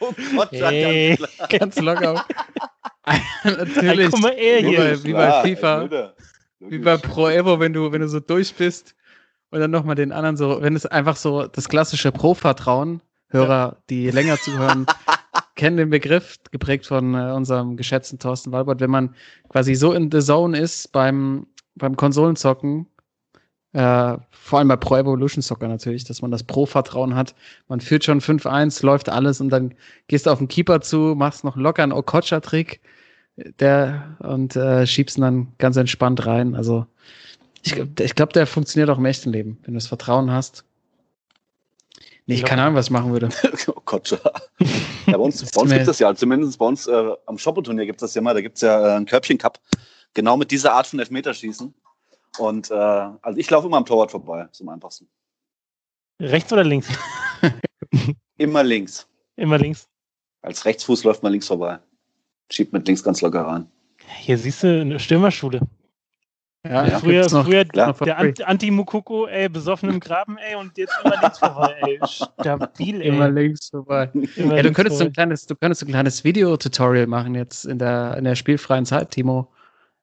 [0.00, 1.16] Oh Gott, ja, Hey.
[1.16, 1.48] ganz klar.
[1.58, 2.24] Ganz locker.
[3.04, 4.10] Ey, Natürlich.
[4.10, 6.12] guck mal, er Wie bei- wie bei FIFA.
[6.60, 8.94] Wie bei Pro Evo, wenn du, wenn du so durch bist
[9.50, 14.10] und dann nochmal den anderen so, wenn es einfach so das klassische Pro-Vertrauen, Hörer, die
[14.10, 14.86] länger zuhören,
[15.56, 19.14] kennen den Begriff, geprägt von äh, unserem geschätzten Thorsten Walbert, wenn man
[19.48, 22.86] quasi so in the zone ist beim, beim Konsolenzocken,
[23.72, 27.34] äh, vor allem bei Pro Evolution Soccer natürlich, dass man das Pro-Vertrauen hat.
[27.68, 29.74] Man führt schon 5-1, läuft alles und dann
[30.08, 32.80] gehst du auf den Keeper zu, machst noch locker einen Okocha-Trick
[33.36, 36.54] der, und äh, schiebst ihn dann ganz entspannt rein.
[36.54, 36.86] Also
[37.62, 40.64] ich, ich glaube, der funktioniert auch im echten Leben, wenn du das Vertrauen hast.
[42.26, 42.46] Nee, ich Ja.
[42.48, 43.28] keine Ahnung, was ich machen würde.
[43.68, 44.10] oh Gott.
[44.10, 44.18] ja,
[45.06, 48.08] bei uns, bei uns gibt es ja, zumindest bei uns äh, am Shoppo-Turnier gibt es
[48.08, 49.60] das ja mal, da gibt es ja äh, einen Körbchen-Cup,
[50.14, 51.72] genau mit dieser Art von Elfmeterschießen.
[52.38, 55.08] Und äh, also ich laufe immer am Torwart vorbei, am einfachsten.
[56.20, 56.88] Rechts oder links?
[58.38, 59.06] Immer links.
[59.36, 59.88] Immer links.
[60.42, 61.78] Als Rechtsfuß läuft man links vorbei.
[62.50, 63.66] Schiebt mit links ganz locker rein.
[64.18, 65.60] Hier siehst du eine Stürmerschule.
[66.64, 66.98] Ja, Ja.
[66.98, 67.92] früher noch- früher klar.
[68.04, 71.98] der Ant- Anti-Mukoko, ey, besoffen im Graben, ey, und jetzt immer links vorbei, ey.
[72.08, 73.08] Stabil, ey.
[73.08, 74.10] immer links vorbei.
[74.14, 75.12] Immer Ja, du links könntest so ein vorbei.
[75.14, 79.10] kleines, du könntest so ein kleines Video-Tutorial machen jetzt in der, in der spielfreien Zeit,
[79.12, 79.52] Timo.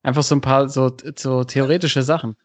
[0.03, 2.35] Einfach so ein paar so, so theoretische Sachen.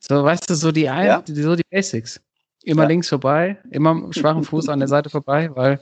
[0.00, 1.22] So, weißt du, so die, ein, Ja.
[1.22, 2.20] die so die Basics.
[2.62, 2.88] Immer Ja.
[2.88, 5.80] links vorbei, immer schwachen Fuß an der Seite vorbei, weil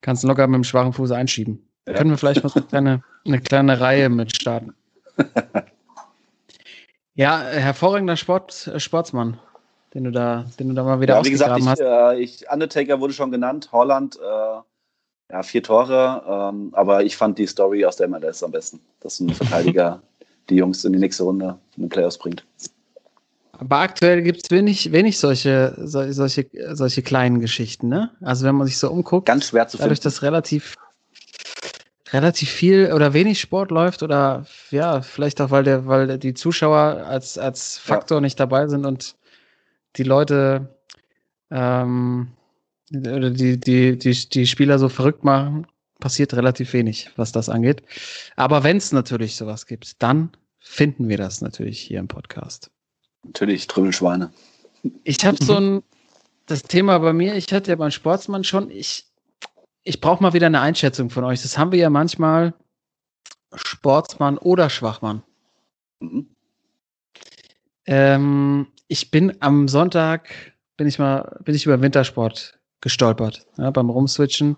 [0.00, 1.68] kannst du locker mit dem schwachen Fuß einschieben.
[1.86, 1.94] Ja.
[1.94, 4.74] Können wir vielleicht mal so eine kleine, eine kleine Reihe mit starten.
[7.14, 9.38] ja, hervorragender Sport, äh, Sportsmann,
[9.94, 11.80] den du da, den du da mal wieder Ja, wie gesagt, ich, hast.
[11.80, 16.22] äh, ich, Undertaker wurde schon genannt, Holland, äh, ja, vier Tore,
[16.52, 20.02] ähm, aber ich fand die Story aus der MLS am besten, dass ein Verteidiger
[20.50, 22.44] die Jungs in die nächste Runde in den Playoffs bringt.
[23.58, 28.10] Aber aktuell gibt es wenig, wenig solche, sol- solche, solche kleinen Geschichten, ne?
[28.20, 30.04] Also wenn man sich so umguckt, Ganz schwer zu dadurch, finden.
[30.04, 30.74] dass relativ,
[32.12, 37.04] relativ viel oder wenig Sport läuft oder ja, vielleicht auch, weil der, weil die Zuschauer
[37.06, 39.16] als, als Faktor nicht dabei sind und
[39.96, 40.76] die Leute
[41.50, 42.28] ähm,
[42.92, 45.66] oder die, die, die, die Spieler so verrückt machen,
[45.98, 47.82] passiert relativ wenig, was das angeht.
[48.36, 52.70] Aber wenn es natürlich sowas gibt, dann finden wir das natürlich hier im Podcast.
[53.24, 54.30] Natürlich, Trümmelschweine.
[55.04, 55.82] Ich habe so ein,
[56.46, 59.05] das Thema bei mir, ich hatte ja beim Sportsmann schon, ich,
[59.86, 61.42] ich brauche mal wieder eine Einschätzung von euch.
[61.42, 62.54] Das haben wir ja manchmal
[63.54, 65.22] Sportsmann oder Schwachmann.
[66.00, 66.28] Mhm.
[67.86, 70.28] Ähm, ich bin am Sonntag,
[70.76, 74.56] bin ich mal, bin ich über Wintersport gestolpert, ja, beim Rumswitchen.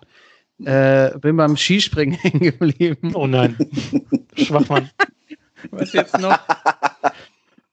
[0.65, 3.15] Äh, bin beim Skispringen hängen geblieben.
[3.15, 3.57] Oh nein.
[4.35, 4.91] Schwachmann.
[5.71, 6.39] Was jetzt noch,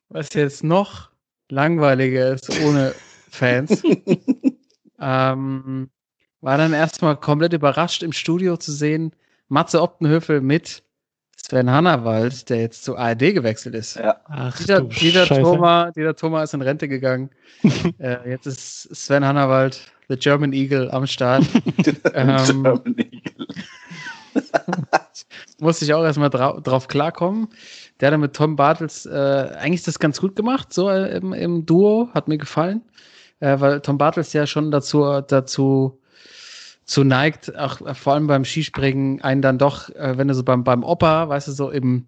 [0.09, 1.09] was jetzt noch
[1.49, 2.93] langweiliger ist ohne
[3.29, 3.81] Fans,
[4.99, 5.89] ähm,
[6.41, 9.11] war dann erstmal komplett überrascht im Studio zu sehen,
[9.47, 10.83] Matze Optenhöfel mit
[11.37, 13.97] Sven Hannawald, der jetzt zur ARD gewechselt ist.
[13.97, 15.41] Ja, Ach, Dieter, du Dieter, Scheiße.
[15.41, 17.29] Thoma, Dieter Thoma ist in Rente gegangen.
[17.99, 19.79] äh, jetzt ist Sven Hannawald,
[20.09, 21.45] the German Eagle, am Start.
[22.13, 23.47] Ähm, German Eagle.
[25.59, 27.49] musste ich auch erstmal drau drauf klarkommen.
[27.99, 31.33] Der hat dann mit Tom Bartels äh, eigentlich das ganz gut gemacht, so äh, im,
[31.33, 32.81] im Duo, hat mir gefallen.
[33.39, 35.99] Äh, weil Tom Bartels ja schon dazu, dazu
[36.85, 40.63] zu neigt, auch vor allem beim Skispringen, einen dann doch, äh, wenn du so beim,
[40.63, 42.07] beim Opa, weißt du, so im,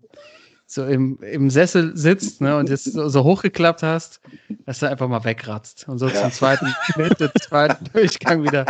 [0.68, 4.22] so im, im Sessel sitzt ne, und jetzt so, so hochgeklappt hast,
[4.66, 6.14] dass du einfach mal wegratzt und so Ja.
[6.14, 8.66] zum zweiten, mit zweiten Durchgang wieder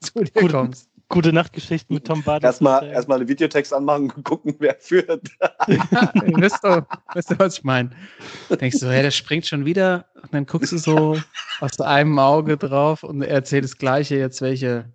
[0.00, 0.88] zu dir kommst.
[1.08, 2.54] Gute Nachtgeschichten mit Tom Bartels.
[2.54, 5.28] Erstmal erstmal einen Videotext anmachen und gucken, wer führt.
[5.68, 6.82] Ja, ihr wisst doch,
[7.14, 7.90] wisst ihr, was ich meine?
[8.60, 11.22] Denkst du, hey, der springt schon wieder und dann guckst du so
[11.60, 14.92] aus einem Auge drauf und er erzählt das Gleiche jetzt, welche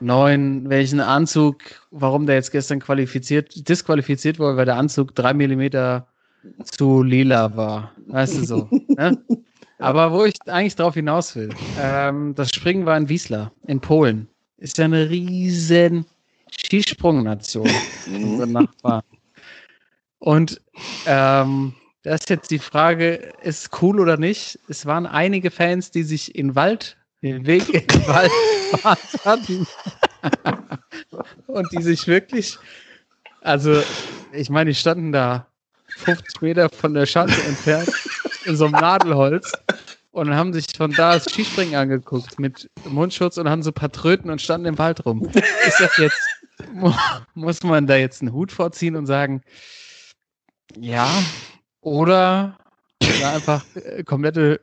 [0.00, 1.58] neuen, welchen Anzug,
[1.90, 6.06] warum der jetzt gestern qualifiziert, disqualifiziert wurde, weil der Anzug drei Millimeter
[6.64, 7.92] zu lila war.
[8.06, 8.68] Weißt du so.
[8.96, 9.16] Ne?
[9.78, 14.28] Aber wo ich eigentlich drauf hinaus will, ähm, das Springen war in Wiesla, in Polen.
[14.58, 16.04] Ist ja eine riesen
[16.50, 18.52] Skisprungnation unsere Mhm.
[18.52, 19.02] Nachbarn.
[20.18, 20.60] Und
[21.06, 24.58] ähm, das ist jetzt die Frage, ist cool oder nicht?
[24.68, 28.32] Es waren einige Fans, die sich in Wald, den Weg in den Wald
[28.72, 29.66] gebahnt hatten.
[31.46, 32.58] Und die sich wirklich,
[33.40, 33.82] also
[34.32, 35.46] ich meine, die standen da
[35.96, 37.90] 50 Meter von der Schanze entfernt
[38.44, 39.52] in so einem Nadelholz
[40.12, 43.92] und haben sich von da das Skispringen angeguckt mit Mundschutz und haben so ein paar
[43.92, 45.28] Tröten und standen im Wald rum.
[45.66, 46.20] Ist das jetzt,
[46.72, 46.92] mu-
[47.34, 49.42] muss man da jetzt einen Hut vorziehen und sagen,
[50.76, 51.08] ja,
[51.80, 52.56] oder
[53.24, 54.60] einfach äh, komplette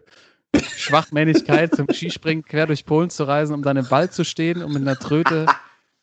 [0.60, 4.74] Schwachmännigkeit zum Skispringen quer durch Polen zu reisen, um dann im Wald zu stehen, um
[4.74, 5.46] mit einer Tröte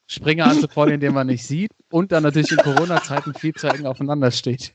[0.07, 4.31] Springer anzufordern, den man nicht sieht und dann natürlich in Corona-Zeiten viel zu eng aufeinander
[4.31, 4.75] steht.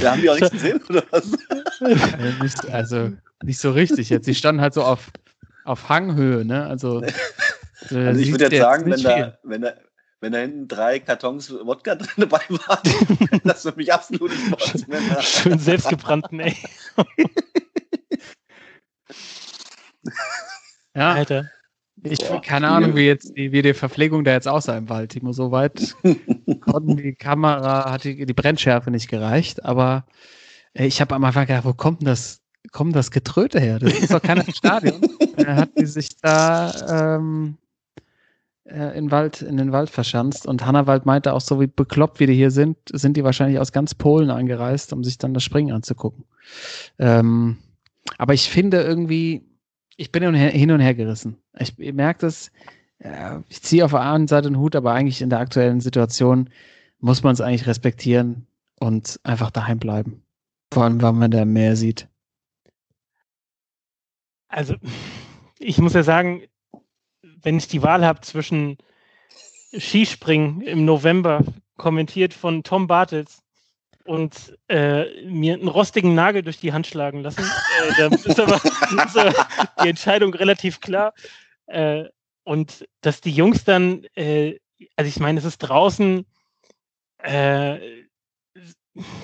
[0.00, 1.32] Da haben die auch nichts gesehen, oder was?
[1.80, 4.24] Also nicht, also nicht so richtig jetzt.
[4.24, 5.10] Sie standen halt so auf
[5.64, 6.66] auf Hanghöhe, ne?
[6.66, 7.02] Also,
[7.90, 9.72] also ich würde jetzt sagen, wenn da, wenn, da,
[10.24, 15.20] wenn da hinten drei Kartons Wodka drin dabei waren, das für mich absolute Sportsmänner.
[15.20, 16.56] Schön selbstgebrannten, ey.
[20.96, 21.50] Ja, Alter.
[22.04, 22.68] ich Boah, keine.
[22.68, 25.32] Ahnung, wie jetzt die, wie die Verpflegung da jetzt aussah im Wald, Timo.
[25.32, 25.96] So weit
[26.60, 30.06] konnten die Kamera, hat die, die Brennschärfe nicht gereicht, aber
[30.72, 33.80] äh, ich habe am Anfang gedacht, wo kommt denn das, kommt das Getröte her?
[33.80, 35.00] Das ist doch keiner im Stadion.
[35.36, 37.56] Dann hat die sich da ähm,
[38.64, 42.26] äh, in, Wald, in den Wald verschanzt und Hannawald meinte auch, so wie bekloppt wie
[42.26, 45.74] die hier sind, sind die wahrscheinlich aus ganz Polen angereist, um sich dann das Springen
[45.74, 46.24] anzugucken.
[46.98, 47.58] Ähm,
[48.18, 49.46] aber ich finde irgendwie,
[49.96, 51.36] ich bin hin und her, gerissen.
[51.58, 52.50] Ich, ich merke das,
[53.02, 56.50] ja, ich ziehe auf der einen Seite den Hut, aber eigentlich in der aktuellen Situation
[57.00, 58.46] muss man es eigentlich respektieren
[58.80, 60.22] und einfach daheim bleiben.
[60.72, 62.08] Vor allem, wenn man da mehr sieht.
[64.48, 64.74] Also,
[65.58, 66.42] ich muss ja sagen,
[67.42, 68.78] wenn ich die Wahl habe zwischen
[69.76, 71.42] Skispringen im November,
[71.76, 73.44] kommentiert von Tom Bartels,
[74.04, 78.56] und äh, mir einen rostigen Nagel durch die Hand schlagen lassen, äh, da ist aber,
[79.06, 79.36] ist
[79.82, 81.14] die Entscheidung relativ klar.
[81.66, 82.04] Äh,
[82.44, 84.58] und dass die Jungs dann, äh,
[84.96, 86.26] also ich meine, es ist draußen,
[87.22, 88.03] äh,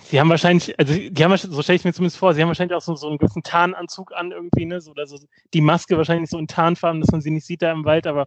[0.04, 2.76] sie haben wahrscheinlich, also die haben so stelle ich mir zumindest vor, sie haben wahrscheinlich
[2.76, 4.80] auch so, so einen gewissen Tarnanzug an irgendwie, ne?
[4.80, 5.18] So, oder so
[5.54, 8.26] die Maske wahrscheinlich so in Tarnfarben, dass man sie nicht sieht da im Wald, aber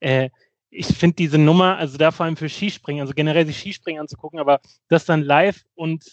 [0.00, 0.30] äh,
[0.70, 4.40] ich finde diese Nummer, also da vor allem für Skispringen, also generell sich Skispringen anzugucken,
[4.40, 6.04] aber das dann live und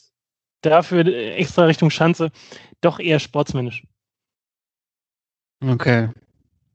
[0.62, 2.32] dafür äh, extra Richtung Schanze,
[2.80, 3.84] doch eher sportsmännisch.
[5.66, 6.10] Okay.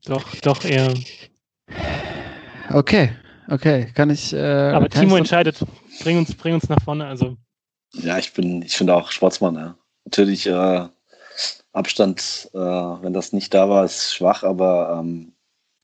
[0.04, 0.94] Doch, doch eher.
[2.70, 3.10] Okay,
[3.48, 3.90] okay.
[3.94, 4.32] Kann ich.
[4.32, 5.64] Äh, Aber kann Timo ich so, entscheidet.
[6.02, 7.06] Bring uns, bring uns nach vorne.
[7.06, 7.36] Also
[7.92, 9.54] Ja, ich bin, ich finde auch Sportsmann.
[9.56, 9.76] Ja.
[10.04, 10.88] Natürlich äh,
[11.72, 15.32] Abstand, äh, wenn das nicht da war, ist schwach, aber ähm,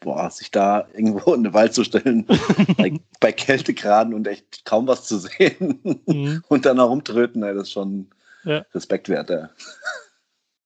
[0.00, 2.26] boah, sich da irgendwo in den Wald zu stellen,
[2.76, 6.44] bei, bei Kältegraden und echt kaum was zu sehen mhm.
[6.48, 8.09] und dann herumtröten, ey, das ist schon
[8.44, 8.64] Ja.
[8.74, 9.30] Respekt wert.
[9.30, 9.50] Ja.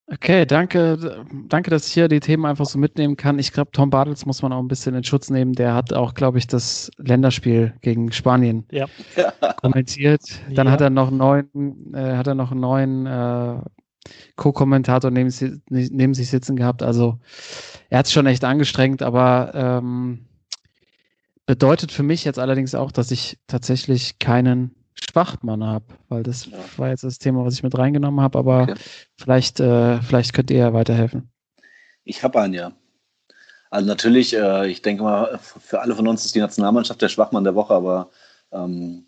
[0.08, 3.40] Okay, danke, danke, dass ich hier die Themen einfach so mitnehmen kann.
[3.40, 5.52] Ich glaube, Tom Bartels muss man auch ein bisschen in Schutz nehmen.
[5.54, 8.86] Der hat auch, glaube ich, das Länderspiel gegen Spanien Ja.
[9.60, 10.22] kommentiert.
[10.54, 10.72] Dann Ja.
[10.72, 13.56] hat er noch einen neuen, äh, hat er noch einen neuen äh,
[14.36, 15.32] Co-Kommentator neben,
[15.70, 16.84] neben sich sitzen gehabt.
[16.84, 17.18] Also
[17.90, 20.26] er hat es schon echt angestrengt, aber ähm,
[21.46, 26.58] bedeutet für mich jetzt allerdings auch, dass ich tatsächlich keinen Schwachmann habe, weil das Ja.
[26.76, 28.74] war jetzt das Thema, was ich mit reingenommen habe, aber Okay.
[29.16, 31.30] vielleicht, äh, vielleicht könnt ihr ja weiterhelfen.
[32.04, 32.72] Ich habe einen, ja.
[33.70, 37.44] Also natürlich, äh, ich denke mal, für alle von uns ist die Nationalmannschaft der Schwachmann
[37.44, 38.10] der Woche, aber
[38.52, 39.06] ähm,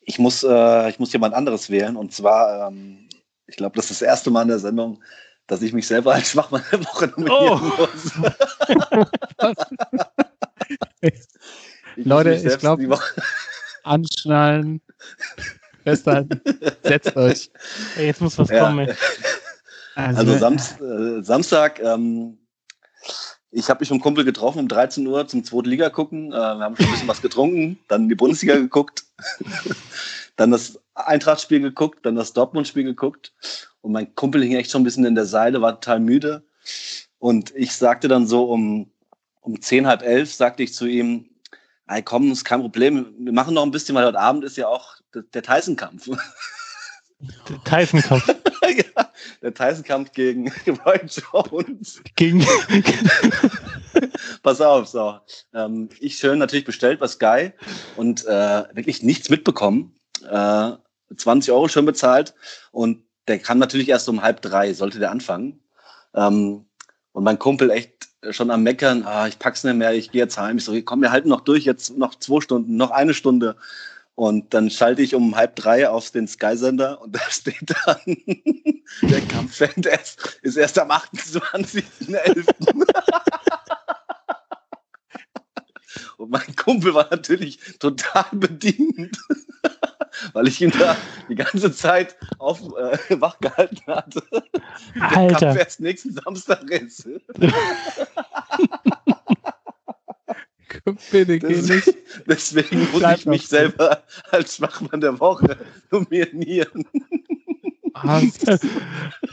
[0.00, 1.96] ich, muss, äh, ich muss jemand anderes wählen.
[1.96, 3.08] Und zwar, ähm,
[3.46, 5.02] ich glaube, das ist das erste Mal in der Sendung,
[5.46, 7.76] dass ich mich selber als Schwachmann der Woche nominieren Oh.
[7.78, 8.12] muss.
[11.98, 13.22] Ich Leute, ich selbst glaub- die Woche-
[13.86, 14.80] Anschnallen,
[15.84, 16.40] festhalten,
[16.82, 17.50] setzt euch.
[17.96, 18.64] ey, jetzt muss was Ja.
[18.64, 18.88] kommen.
[18.88, 18.94] Ey.
[19.94, 22.38] Also Samst, äh, Samstag, ähm,
[23.50, 26.32] ich habe mich mit einem Kumpel getroffen um 13 Uhr zum zweiten Liga gucken.
[26.32, 29.04] Äh, wir haben schon ein bisschen was getrunken, dann die Bundesliga geguckt,
[30.36, 33.32] dann das Eintracht-Spiel geguckt, dann das Dortmund-Spiel geguckt.
[33.80, 36.42] Und mein Kumpel hing echt schon ein bisschen in der Seile, war total müde.
[37.18, 38.90] Und ich sagte dann so um,
[39.40, 41.30] um 10, halb elf, sagte ich zu ihm,
[41.88, 43.14] Ey, komm, ist kein Problem.
[43.18, 46.08] Wir machen noch ein bisschen, weil heute Abend ist ja auch der, Tyson-Kampf.
[47.20, 48.26] Der Tyson-Kampf
[48.96, 49.10] ja,
[49.42, 50.52] der Tyson-Kampf gegen
[50.84, 52.02] Roy Jones.
[52.16, 52.44] gegen.
[54.42, 55.18] Pass auf, so.
[55.54, 57.52] Ähm, ich schön natürlich bestellt bei Sky
[57.96, 59.94] und äh, wirklich nichts mitbekommen.
[60.28, 60.72] Äh,
[61.16, 62.34] 20 Euro schön bezahlt
[62.72, 65.60] und der kam natürlich erst um halb drei, sollte der anfangen.
[66.14, 66.66] Ähm,
[67.12, 70.38] und mein Kumpel echt schon am Meckern, ah, ich pack's nicht mehr, ich gehe jetzt
[70.38, 70.58] heim.
[70.58, 73.56] Ich so, komm, wir halten noch durch, jetzt noch zwei Stunden, noch eine Stunde.
[74.14, 78.00] Und dann schalte ich um halb drei auf den Sky-Sender und da steht dann,
[79.02, 82.46] der Kampf erst, ist erst am 28.11.
[86.18, 89.18] Und mein Kumpel war natürlich total bedient,
[90.32, 90.96] weil ich ihn da
[91.28, 94.22] die ganze Zeit auf, äh, wach gehalten hatte.
[94.94, 95.38] Der Alter.
[95.38, 97.08] Kampf erst nächsten Samstag ist.
[101.10, 101.94] Bitte geh nicht.
[102.26, 103.56] Deswegen muss ich mich so.
[103.56, 105.56] selber als Schwachmann der Woche
[105.90, 106.84] nominieren.
[107.94, 108.20] Ah,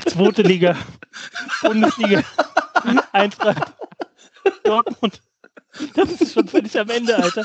[0.08, 0.78] Zweite Liga,
[1.62, 2.24] Bundesliga,
[3.12, 3.74] Eintracht,
[4.64, 5.22] Dortmund.
[5.96, 7.44] Das ist schon völlig am Ende, Alter.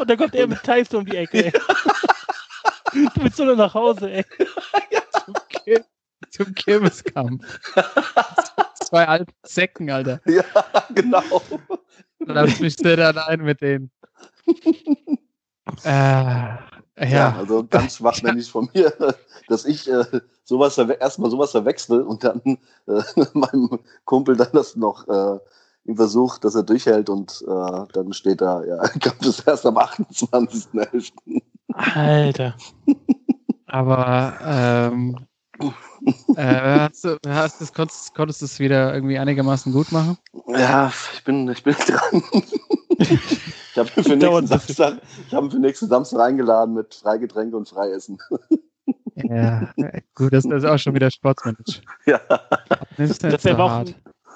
[0.00, 1.52] Und dann kommt er mit Tyson um die Ecke, ey.
[2.92, 4.24] Du willst nur noch nach Hause, ey.
[6.38, 7.44] Richtung Kirmeskampf.
[8.84, 10.20] Zwei alte Säcken, Alter.
[10.26, 10.44] Ja,
[10.94, 11.22] genau.
[12.18, 13.90] Und dann mischt er dann ein mit denen.
[15.84, 16.68] Äh, ja.
[16.98, 18.92] Ja, also ganz schwachmännisch von mir,
[19.48, 20.04] dass ich äh,
[20.44, 22.40] sowas erstmal sowas verwechsel und dann
[22.86, 23.02] äh,
[23.34, 25.38] meinem Kumpel dann das noch äh,
[25.88, 29.78] im Versuch, dass er durchhält und äh, dann steht da, ja, Kampf ist erst am
[29.78, 31.12] 28.11.
[31.72, 32.54] Alter.
[33.66, 35.16] Aber ähm,
[36.36, 40.18] äh, hast du, hast du, konntest, konntest du es wieder irgendwie einigermaßen gut machen?
[40.46, 42.22] Ja, ich bin, ich bin dran.
[42.98, 44.46] ich habe ihn für nächsten.
[44.46, 48.18] Samstag, ich habe ihn für nächsten Samstag eingeladen mit Freigetränke und Freiessen.
[49.16, 49.72] Ja,
[50.14, 51.82] gut, das ist auch schon wieder Sportsmanagement.
[52.06, 52.20] ja.
[52.96, 53.84] Das ist Das nicht wäre auch.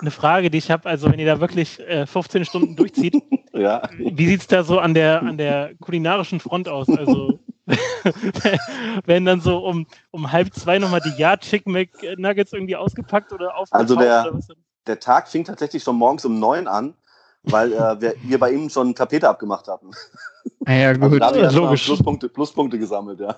[0.02, 0.88] Eine Frage, die ich habe.
[0.88, 3.14] Also, wenn ihr da wirklich äh, 15 Stunden durchzieht,
[3.54, 3.82] ja.
[3.96, 6.88] wie sieht es da so an der, an der kulinarischen Front aus?
[6.90, 7.40] Also,
[9.06, 13.56] werden dann so um, um halb zwei nochmal die Yard Chicken McNuggets irgendwie ausgepackt oder
[13.56, 13.80] aufgetaucht?
[13.80, 14.48] Also der- oder was?
[14.86, 16.94] Der Tag fing tatsächlich schon morgens um neun an,
[17.44, 19.90] weil äh, wir, wir bei ihm schon Tapete abgemacht hatten.
[20.64, 21.20] Ah, ja, Also gut.
[21.20, 21.84] da Ja, erstmal logisch.
[21.84, 23.36] Pluspunkte, Pluspunkte gesammelt, ja.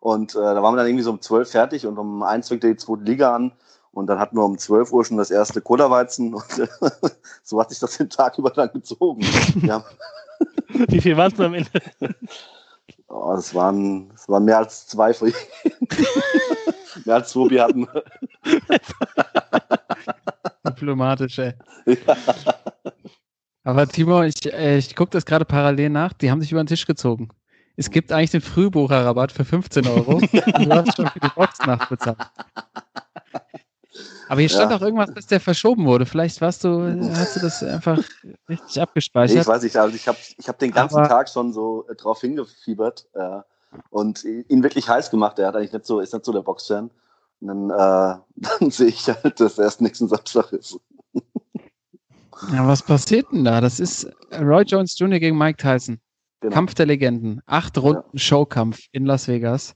[0.00, 2.62] Und äh, da waren wir dann irgendwie so um 12 fertig und um eins fängt
[2.62, 3.52] die zweite Liga an.
[3.92, 6.66] Und dann hatten wir um 12 Uhr schon das erste Cola-Weizen und äh,
[7.42, 9.24] so hat sich das den Tag über dann gezogen.
[9.62, 9.84] Ja,
[10.88, 11.70] Wie viel waren es am Ende?
[13.08, 15.26] oh, das, waren, das waren mehr als zwei für
[17.04, 17.86] mehr als zwei Bier hatten.
[17.86, 18.04] wir.
[20.66, 21.54] Diplomatisch, ey.
[21.86, 22.16] Ja.
[23.64, 26.14] Aber Timo, ich, äh, ich gucke das gerade parallel nach.
[26.14, 27.28] Die haben sich über den Tisch gezogen.
[27.76, 30.16] Es gibt eigentlich den Frühbucherrabatt für 15 Euro.
[30.16, 32.18] und du hast schon für die Boxnacht bezahlt.
[34.32, 34.78] Aber hier stand Ja.
[34.78, 36.06] auch irgendwas, dass der verschoben wurde.
[36.06, 36.80] Vielleicht warst du,
[37.14, 37.98] hast du das einfach
[38.48, 39.42] richtig Nee, abgespeichert.
[39.42, 41.94] ich weiß nicht, also ich habe ich hab den ganzen Aber- Tag schon so äh,
[41.96, 43.40] drauf hingefiebert äh,
[43.90, 45.38] und ihn wirklich heiß gemacht.
[45.38, 46.90] Er hat eigentlich nicht so, ist nicht so der Boxfan.
[47.40, 48.20] Und dann, äh,
[48.60, 50.78] dann sehe ich halt, dass erst nächsten Samstag ist.
[52.54, 53.60] Ja, was passiert denn da?
[53.60, 54.10] Das ist
[54.40, 55.18] Roy Jones Jr.
[55.20, 56.00] gegen Mike Tyson.
[56.40, 56.54] Genau.
[56.54, 57.42] Kampf der Legenden.
[57.44, 59.74] Acht Runden Showkampf in Las Vegas.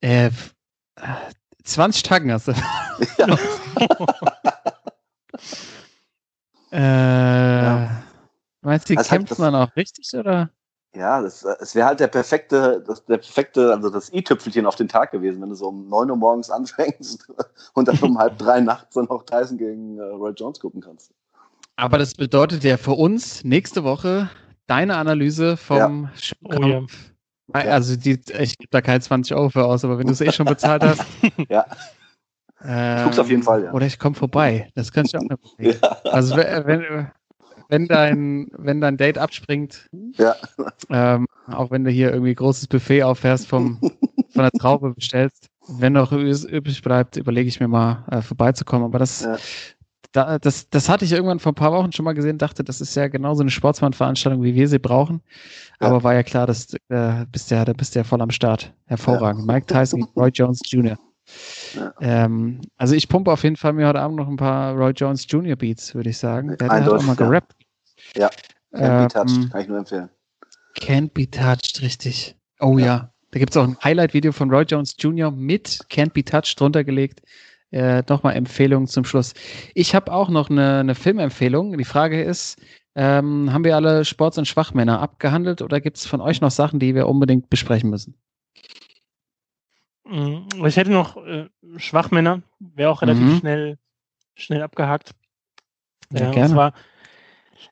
[0.00, 0.30] Äh, äh,
[1.68, 2.52] 20 Tagen hast du.
[3.18, 3.38] Ja.
[6.70, 7.88] Äh,
[8.60, 10.50] Meinst du, die hat- kämpft man auch richtig, oder?
[10.94, 14.88] Ja, das, es wäre halt der perfekte, das, der perfekte, also das i-Tüpfelchen auf den
[14.88, 17.26] Tag gewesen, wenn du so um 9 Uhr morgens anfängst
[17.74, 21.12] und dann um halb drei nachts dann auch Tyson gegen äh, Roy Jones gucken kannst.
[21.76, 24.28] Aber das bedeutet ja für uns nächste Woche
[24.66, 26.92] deine Analyse vom Showkampf.
[26.92, 27.17] Ja.
[27.52, 30.32] Also die, ich gebe da keine 20 Euro für aus, aber wenn du es eh
[30.32, 31.02] schon bezahlt hast.
[31.48, 31.66] Ja.
[32.64, 33.72] Ähm, guck's auf jeden Fall, ja.
[33.72, 34.68] Oder ich komme vorbei.
[34.74, 35.38] Das könnte ich auch noch.
[35.58, 35.74] Ja,
[36.10, 37.08] Also we- wenn,
[37.68, 40.34] wenn, dein, wenn dein Date abspringt, ja.
[40.90, 45.92] ähm, auch wenn du hier irgendwie großes Buffet auffährst vom, von der Traube bestellst, wenn
[45.92, 48.84] noch übrig bleibt, überlege ich mir mal äh, vorbeizukommen.
[48.86, 49.36] Aber das, Ja.
[50.12, 52.80] Da, das, das hatte ich irgendwann vor ein paar Wochen schon mal gesehen, dachte, das
[52.80, 55.20] ist ja genauso eine Sportsmann-Veranstaltung, wie wir sie brauchen.
[55.80, 55.88] Ja.
[55.88, 58.72] Aber war ja klar, dass äh, bist ja, da bist du ja voll am Start.
[58.86, 59.46] Hervorragend.
[59.46, 60.96] Mike Tyson gegen Roy Jones Jr.
[61.74, 61.92] Ja.
[62.00, 65.26] Ähm, also ich pumpe auf jeden Fall mir heute Abend noch ein paar Roy Jones
[65.28, 65.56] Jr.
[65.56, 66.48] Beats, würde ich sagen.
[66.48, 67.26] Der, der hat auch mal ja.
[67.26, 67.54] gerappt.
[68.16, 68.30] Ja,
[68.72, 70.08] Can't be touched, Ähm, kann ich nur empfehlen.
[70.78, 72.34] Can't be touched, richtig.
[72.60, 72.86] Oh ja.
[72.86, 73.12] Ja.
[73.30, 75.30] Da gibt es auch ein Highlight-Video von Roy Jones Jr.
[75.30, 77.20] mit Can't be touched drunter gelegt.
[77.70, 79.34] Äh, Nochmal Empfehlungen zum Schluss.
[79.74, 81.76] Ich habe auch noch eine, eine Filmempfehlung.
[81.76, 82.60] Die Frage ist,
[82.94, 86.78] ähm, haben wir alle Sports- und Schwachmänner abgehandelt oder gibt es von euch noch Sachen,
[86.80, 88.14] die wir unbedingt besprechen müssen?
[90.04, 93.38] Mm, Ich hätte noch äh, Schwachmänner, wäre auch relativ Mhm.
[93.38, 93.78] schnell,
[94.34, 95.12] schnell abgehakt.
[96.12, 96.54] Ja, Ja, und gerne.
[96.54, 96.72] zwar,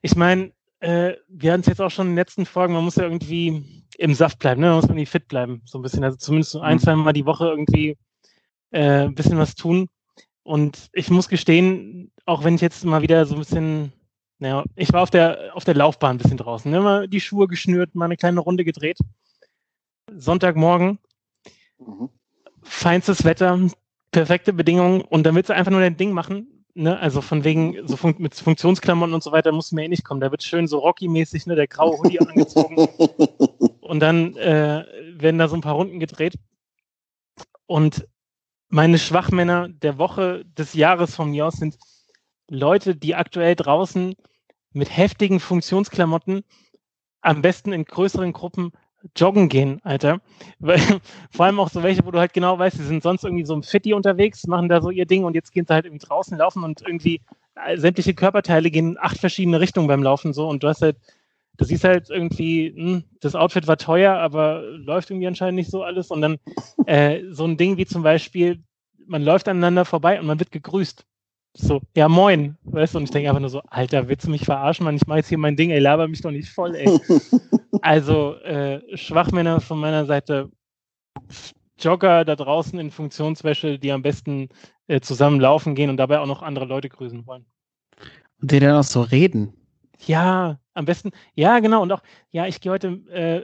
[0.02, 2.96] ich meine, äh, wir hatten es jetzt auch schon in den letzten Folgen, man muss
[2.96, 4.66] ja irgendwie im Saft bleiben, ne?
[4.68, 6.04] man muss irgendwie fit bleiben, so ein bisschen.
[6.04, 6.80] Also zumindest ein, Mhm.
[6.80, 7.96] zwei Mal die Woche irgendwie
[8.70, 9.88] äh, ein bisschen was tun.
[10.42, 13.92] Und ich muss gestehen, auch wenn ich jetzt mal wieder so ein bisschen,
[14.38, 16.80] naja, ich war auf der, auf der Laufbahn ein bisschen draußen, ne?
[16.80, 18.98] mal die Schuhe geschnürt, mal eine kleine Runde gedreht.
[20.16, 20.98] Sonntagmorgen,
[21.78, 22.08] Mhm.
[22.62, 23.58] feinstes Wetter,
[24.12, 26.64] perfekte Bedingungen und dann willst du einfach nur dein Ding machen.
[26.74, 26.98] Ne?
[26.98, 30.04] Also von wegen so fun mit Funktionsklamotten und so weiter musst du mir eh nicht
[30.04, 30.20] kommen.
[30.20, 32.76] Da wird schön so Rocky-mäßig, ne, der graue Hoodie angezogen
[33.80, 34.84] und dann äh,
[35.20, 36.36] werden da so ein paar Runden gedreht.
[37.66, 38.06] Und
[38.68, 41.76] meine Schwachmänner der Woche des Jahres von mir aus sind
[42.48, 44.14] Leute, die aktuell draußen
[44.72, 46.44] mit heftigen Funktionsklamotten
[47.20, 48.72] am besten in größeren Gruppen
[49.16, 50.20] joggen gehen, Alter.
[50.58, 50.80] Weil,
[51.30, 53.54] vor allem auch so welche, wo du halt genau weißt, die sind sonst irgendwie so
[53.54, 56.36] im Fitti unterwegs, machen da so ihr Ding und jetzt gehen sie halt irgendwie draußen
[56.36, 57.20] laufen und irgendwie
[57.54, 60.96] äh, sämtliche Körperteile gehen in acht verschiedene Richtungen beim Laufen so und du hast halt
[61.56, 65.82] du siehst halt irgendwie, hm, das Outfit war teuer, aber läuft irgendwie anscheinend nicht so
[65.82, 66.10] alles.
[66.10, 66.38] Und dann
[66.86, 68.62] äh, so ein Ding wie zum Beispiel,
[69.06, 71.04] man läuft aneinander vorbei und man wird gegrüßt.
[71.58, 74.44] So, ja moin, weißt du, und ich denke einfach nur so, Alter, willst du mich
[74.44, 74.96] verarschen, Mann?
[74.96, 76.86] Ich mache jetzt hier mein Ding, ey, laber mich doch nicht voll, ey.
[77.80, 80.50] also, äh, Schwachmänner von meiner Seite,
[81.78, 84.50] Jogger da draußen in Funktionswäsche, die am besten
[84.86, 87.46] äh, zusammen laufen gehen und dabei auch noch andere Leute grüßen wollen.
[88.40, 89.54] Und die dann auch so reden.
[90.04, 91.82] Ja, am besten, ja, genau.
[91.82, 93.42] Und auch, ja, ich gehe heute äh,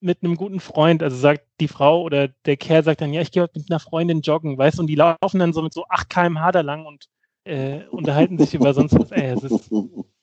[0.00, 3.32] mit einem guten Freund, also sagt die Frau oder der Kerl sagt dann, ja, ich
[3.32, 5.84] gehe heute mit einer Freundin joggen, weißt du, und die laufen dann so mit so
[5.88, 7.06] 8 km/h da lang und
[7.44, 9.10] äh, unterhalten sich über sonst was.
[9.10, 9.72] Ey, es ist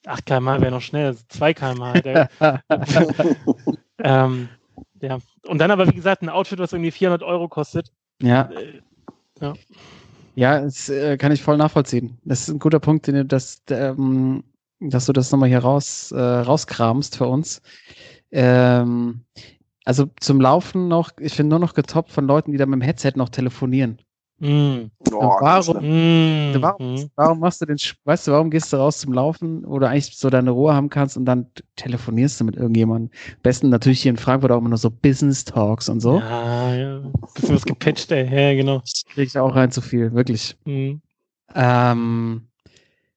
[0.06, 2.28] 8 km/h wäre noch schnell, also 2 km/h.
[3.98, 4.48] ähm,
[5.00, 7.92] ja, und dann aber, wie gesagt, ein Outfit, was irgendwie 400 Euro kostet.
[8.22, 8.50] Ja.
[8.52, 8.80] Äh,
[9.40, 9.54] ja.
[10.36, 12.18] Ja, das äh, kann ich voll nachvollziehen.
[12.24, 14.44] Das ist ein guter Punkt, den du das, ähm,
[14.80, 17.62] dass du das nochmal hier raus, äh, rauskramst für uns.
[18.30, 19.24] Ähm,
[19.84, 22.82] also zum Laufen noch, ich finde nur noch getoppt von Leuten, die da mit dem
[22.82, 23.98] Headset noch telefonieren.
[24.38, 24.90] Mm.
[25.12, 25.76] Oh, warum.
[25.78, 26.60] Mm.
[26.60, 27.10] warum, Mm.
[27.16, 30.14] warum machst du den, weißt du, warum gehst du raus zum Laufen, wo du eigentlich
[30.14, 31.46] so deine Ruhe haben kannst und dann
[31.76, 33.10] telefonierst du mit irgendjemandem?
[33.36, 36.18] Am besten natürlich hier in Frankfurt auch immer nur so Business Talks und so.
[36.18, 37.02] Ja, ja.
[37.34, 38.24] Bisschen was gepatcht, ey.
[38.24, 38.82] Ja, genau.
[39.14, 40.54] Kriege ich auch rein zu viel, wirklich.
[40.66, 40.96] Mm.
[41.54, 42.45] Ähm,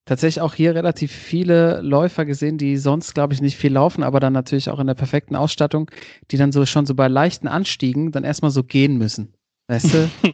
[0.09, 4.19] tatsächlich auch hier relativ viele Läufer gesehen, die sonst, glaube ich, nicht viel laufen, aber
[4.19, 5.91] dann natürlich auch in der perfekten Ausstattung,
[6.31, 9.35] die dann so schon so bei leichten Anstiegen dann erstmal so gehen müssen.
[9.67, 10.09] Weißt du?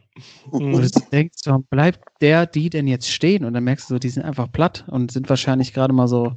[0.51, 3.43] Wo du so denkst, warum bleibt der, die denn jetzt stehen?
[3.43, 6.31] Und dann merkst du so, die sind einfach platt und sind wahrscheinlich gerade mal so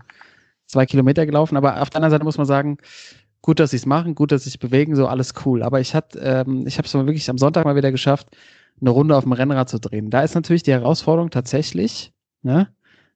[0.66, 1.56] zwei Kilometer gelaufen.
[1.56, 2.78] Aber auf der anderen Seite muss man sagen,
[3.40, 5.62] gut, dass sie es machen, gut, dass sie sich bewegen, so alles cool.
[5.62, 8.36] Aber ich ähm, ich habe es mal wirklich am Sonntag mal wieder geschafft,
[8.80, 10.10] eine Runde auf dem Rennrad zu drehen.
[10.10, 12.12] Da ist natürlich die Herausforderung tatsächlich,
[12.42, 12.68] ne,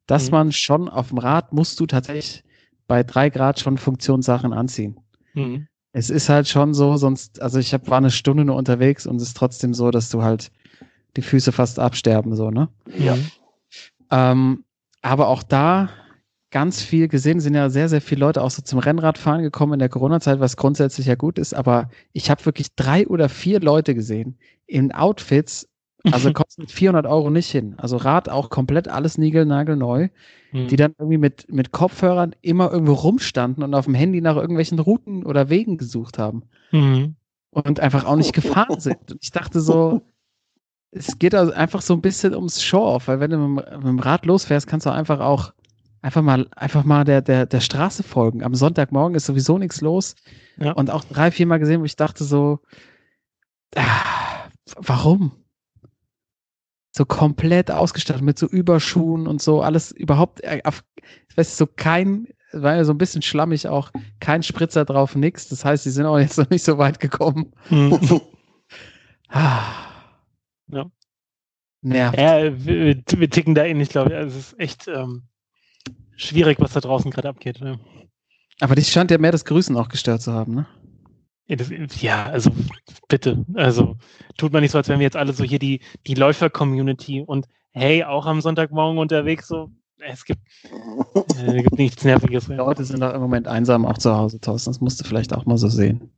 [0.07, 0.31] dass Mhm.
[0.33, 2.45] man schon auf dem Rad musst du tatsächlich
[2.87, 4.99] bei drei Grad schon Funktionssachen anziehen.
[5.35, 5.65] Mm.
[5.93, 9.17] Es ist halt schon so, sonst, also ich hab, war eine Stunde nur unterwegs und
[9.17, 10.51] es ist trotzdem so, dass du halt
[11.17, 12.69] die Füße fast absterben, so, ne?
[12.99, 13.17] Ja.
[14.11, 14.65] Ähm,
[15.03, 15.91] aber auch da
[16.51, 19.79] ganz viel gesehen, sind ja sehr, sehr viele Leute auch so zum Rennradfahren gekommen in
[19.79, 23.95] der Corona-Zeit, was grundsätzlich ja gut ist, aber ich habe wirklich drei oder vier Leute
[23.95, 25.69] gesehen in Outfits,
[26.11, 27.75] also kosten 400 Euro nicht hin.
[27.79, 30.09] Also Rad auch komplett alles niegelnagelneu,
[30.55, 30.67] Mm.
[30.69, 34.79] die dann irgendwie mit, mit Kopfhörern immer irgendwo rumstanden und auf dem Handy nach irgendwelchen
[34.79, 36.43] Routen oder Wegen gesucht haben
[36.73, 37.15] Mm.
[37.51, 39.13] und einfach auch nicht gefahren sind.
[39.13, 40.03] Und ich dachte so,
[40.91, 43.87] es geht also einfach so ein bisschen ums Show-off, weil wenn du mit, dem- mit
[43.89, 45.55] dem Rad losfährst, kannst du einfach auch
[46.03, 48.43] einfach mal, einfach mal der, der, der Straße folgen.
[48.43, 50.17] Am Sonntagmorgen ist sowieso nichts los.
[50.59, 50.73] Ja.
[50.73, 52.59] Und auch drei, vier Mal gesehen, wo ich dachte so,
[53.77, 55.33] ah, warum?
[56.93, 60.85] So komplett ausgestattet mit so Überschuhen und so, alles überhaupt, äh, auf,
[61.29, 63.91] ich weiß so kein, war ja so ein bisschen schlammig auch,
[64.21, 65.49] kein Spritzer drauf, nix.
[65.49, 67.53] Das heißt, sie sind auch jetzt noch nicht so weit gekommen.
[67.71, 67.95] Mm.
[69.35, 69.87] Ah.
[70.69, 70.91] Ja.
[71.81, 72.19] Nervt.
[72.19, 74.17] Ja, wir, wir ticken da ähnlich, glaube ich.
[74.17, 75.23] Also es ist echt ähm,
[76.17, 77.59] schwierig, was da draußen gerade abgeht.
[77.59, 77.79] Ja.
[78.61, 80.67] Aber dich scheint ja mehr das Grüßen auch gestört zu haben, ne?
[81.49, 82.51] Ja, also
[83.09, 83.45] bitte.
[83.55, 83.97] Also
[84.37, 87.47] tut man nicht so, als wären wir jetzt alle so hier die, die Läufer-Community und
[87.73, 90.41] hey, auch am Sonntagmorgen unterwegs, so, es gibt,
[91.39, 92.47] äh, gibt nichts Nerviges.
[92.47, 94.71] Die Leute sind doch im Moment einsam auch zu Hause, Thorsten.
[94.71, 96.11] Das musst du vielleicht auch mal so sehen.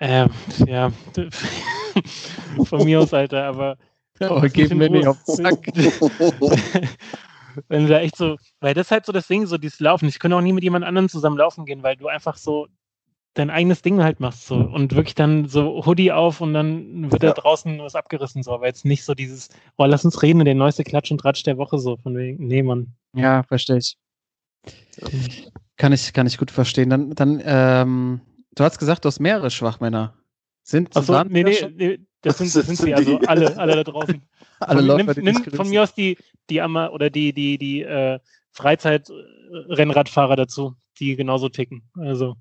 [0.00, 0.30] Ähm,
[0.66, 0.92] ja,
[2.64, 3.78] von mir aus, Alter, aber
[4.20, 5.66] Aber gib mir nicht auf Sack.
[7.68, 10.08] wenn du da echt so, weil das ist halt so das Ding, so dieses Laufen.
[10.08, 12.66] Ich könnte auch nie mit jemand anderem zusammen laufen gehen, weil du einfach so
[13.36, 17.22] dein eigenes Ding halt machst so und wirklich dann so Hoodie auf und dann wird
[17.22, 17.34] da Ja.
[17.34, 20.84] draußen was abgerissen so, aber jetzt nicht so dieses, oh, lass uns reden, der neueste
[20.84, 22.94] Klatsch und Tratsch der Woche so, von wegen, nee, Mann.
[23.14, 23.96] Ja, verstehe ich.
[25.76, 26.88] Kann ich, kann ich gut verstehen.
[26.88, 28.20] Dann, dann, ähm,
[28.54, 30.14] du hast gesagt, du hast mehrere Schwachmänner.
[30.62, 33.76] Sind Achso, waren nee, das nee, nee, das sind, das sind sie, also alle, alle
[33.76, 34.22] da draußen.
[34.60, 36.16] alle von, Läufer, nimm, die nimm von mir aus die,
[36.48, 38.18] die Amma oder die, die, die äh,
[38.52, 41.82] Freizeit-Rennradfahrer dazu, die genauso ticken.
[41.98, 42.36] Also,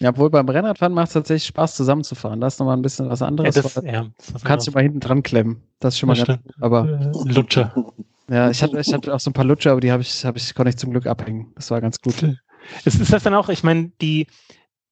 [0.00, 2.40] Ja, obwohl beim Rennradfahren macht es tatsächlich Spaß, zusammenzufahren.
[2.40, 3.54] Das ist nochmal ein bisschen was ja, anderes.
[3.54, 5.62] das, ja, das ist was du kannst dich mal hinten dran klemmen.
[5.78, 6.40] Das ist schon mal Das ganz.
[6.60, 6.88] Aber.
[6.88, 7.72] Äh, Lutscher.
[8.28, 10.38] ja, ich hatte, ich hatte auch so ein paar Lutscher, aber die habe ich, habe
[10.38, 11.52] ich, konnte ich zum Glück abhängen.
[11.54, 12.22] Das war ganz gut.
[12.84, 14.26] Ist, ist das dann auch, ich meine, die,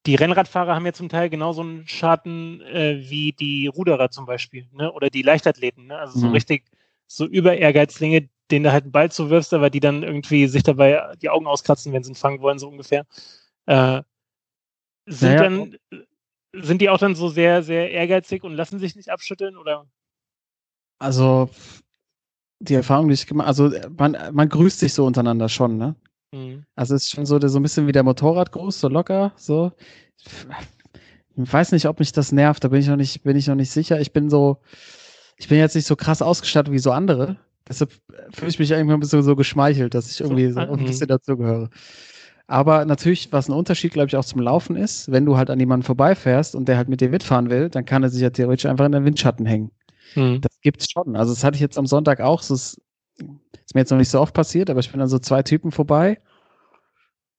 [0.05, 4.67] die Rennradfahrer haben ja zum Teil genauso einen Schaden äh, wie die Ruderer zum Beispiel,
[4.73, 4.91] ne?
[4.91, 5.97] oder die Leichtathleten, ne?
[5.97, 6.33] also so Mhm.
[6.33, 6.65] richtig
[7.07, 11.13] so über Ehrgeizlinge, denen du halt einen Ball zuwirfst, aber die dann irgendwie sich dabei
[11.21, 13.05] die Augen auskratzen, wenn sie ihn fangen wollen, so ungefähr.
[13.65, 14.01] Äh,
[15.05, 15.77] sind Naja, dann,
[16.53, 19.85] sind die auch dann so sehr, sehr ehrgeizig und lassen sich nicht abschütteln oder?
[20.99, 21.49] Also,
[22.59, 25.95] die Erfahrung, die ich gemacht also man, man grüßt sich so untereinander schon, ne?
[26.33, 26.63] Mhm.
[26.75, 29.71] Also es ist schon so, so ein bisschen wie der Motorradgruß, so locker, so.
[31.35, 33.55] Ich weiß nicht, ob mich das nervt, da bin ich noch nicht, bin ich noch
[33.55, 33.99] nicht sicher.
[33.99, 34.61] Ich bin so,
[35.37, 37.37] ich bin jetzt nicht so krass ausgestattet wie so andere.
[37.67, 37.91] Deshalb
[38.31, 40.85] fühle ich mich irgendwie ein bisschen so geschmeichelt, dass ich irgendwie so, ah, ein mhm.
[40.85, 41.69] bisschen dazugehöre.
[42.51, 45.57] Aber natürlich, was ein Unterschied, glaube ich, auch zum Laufen ist, wenn du halt an
[45.57, 48.65] jemanden vorbeifährst und der halt mit dir mitfahren will, dann kann er sich ja theoretisch
[48.65, 49.71] einfach in den Windschatten hängen.
[50.15, 50.41] Mhm.
[50.41, 51.15] Das gibt's schon.
[51.15, 52.41] Also das hatte ich jetzt am Sonntag auch.
[52.41, 52.81] Das ist,
[53.65, 55.71] ist mir jetzt noch nicht so oft passiert, aber ich bin dann so zwei Typen
[55.71, 56.19] vorbei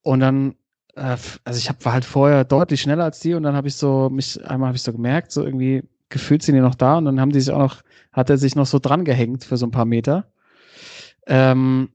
[0.01, 0.55] und dann,
[0.95, 3.75] äh, also ich hab, war halt vorher deutlich schneller als die und dann habe ich
[3.75, 7.05] so mich einmal habe ich so gemerkt, so irgendwie gefühlt sind die noch da und
[7.05, 7.83] dann haben die sich auch noch,
[8.13, 10.25] hat er sich noch so dran gehängt für so ein paar Meter.
[11.27, 11.89] Ähm,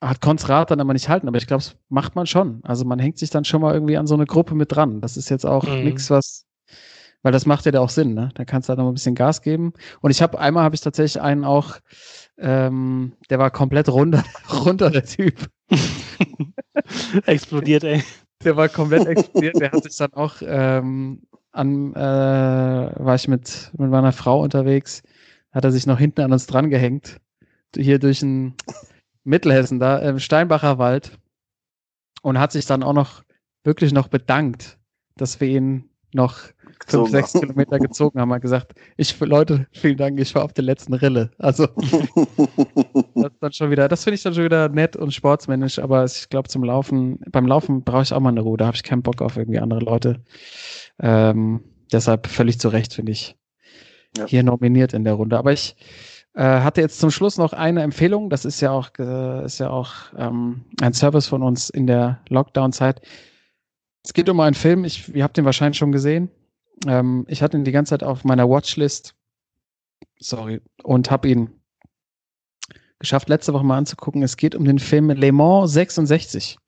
[0.00, 2.60] hat konnt's Rad dann aber nicht halten, aber ich glaube, das macht man schon.
[2.64, 5.00] Also man hängt sich dann schon mal irgendwie an so eine Gruppe mit dran.
[5.00, 5.84] Das ist jetzt auch Mhm.
[5.84, 6.46] nichts, was,
[7.22, 8.30] weil das macht ja da auch Sinn, ne?
[8.34, 9.72] Da kannst du halt noch ein bisschen Gas geben.
[10.00, 11.76] Und ich habe einmal habe ich tatsächlich einen auch,
[12.38, 14.24] ähm, der war komplett runter,
[14.64, 15.50] runter der Typ.
[17.26, 18.02] Explodiert, ey.
[18.44, 19.60] Der war komplett explodiert.
[19.60, 21.22] Der hat sich dann auch ähm,
[21.52, 25.02] an, äh, war ich mit, mit meiner Frau unterwegs,
[25.52, 27.16] hat er sich noch hinten an uns dran gehängt.
[27.76, 28.54] Hier durch ein
[29.24, 31.18] Mittelhessen, da im Steinbacher Wald.
[32.22, 33.22] Und hat sich dann auch noch
[33.64, 34.78] wirklich noch bedankt,
[35.16, 37.40] dass wir ihn noch fünf, Gezogen sechs haben.
[37.40, 38.30] Kilometer gezogen haben.
[38.30, 41.30] Er hat gesagt, ich, Leute, vielen Dank, ich war auf der letzten Rille.
[41.38, 41.66] Also,
[43.14, 46.28] das dann schon wieder, das finde ich dann schon wieder nett und sportsmännisch, aber ich
[46.28, 49.02] glaube zum Laufen, beim Laufen brauche ich auch mal eine Ruhe, da habe ich keinen
[49.02, 50.22] Bock auf irgendwie andere Leute.
[50.98, 51.62] Ähm,
[51.92, 53.36] deshalb völlig zu Recht, finde ich,
[54.16, 54.26] Ja.
[54.26, 55.38] hier nominiert in der Runde.
[55.38, 55.76] Aber ich
[56.34, 59.70] äh, hatte jetzt zum Schluss noch eine Empfehlung, das ist ja auch, äh, ist ja
[59.70, 63.00] auch ähm, ein Service von uns in der Lockdown-Zeit.
[64.04, 66.30] Es geht um einen Film, ich, ihr habt den wahrscheinlich schon gesehen.
[66.86, 69.14] Ähm, ich hatte ihn die ganze Zeit auf meiner Watchlist.
[70.18, 70.60] Sorry.
[70.82, 71.50] Und habe ihn
[72.98, 74.22] geschafft, letzte Woche mal anzugucken.
[74.22, 76.58] Es geht um den Film Le Mans 66.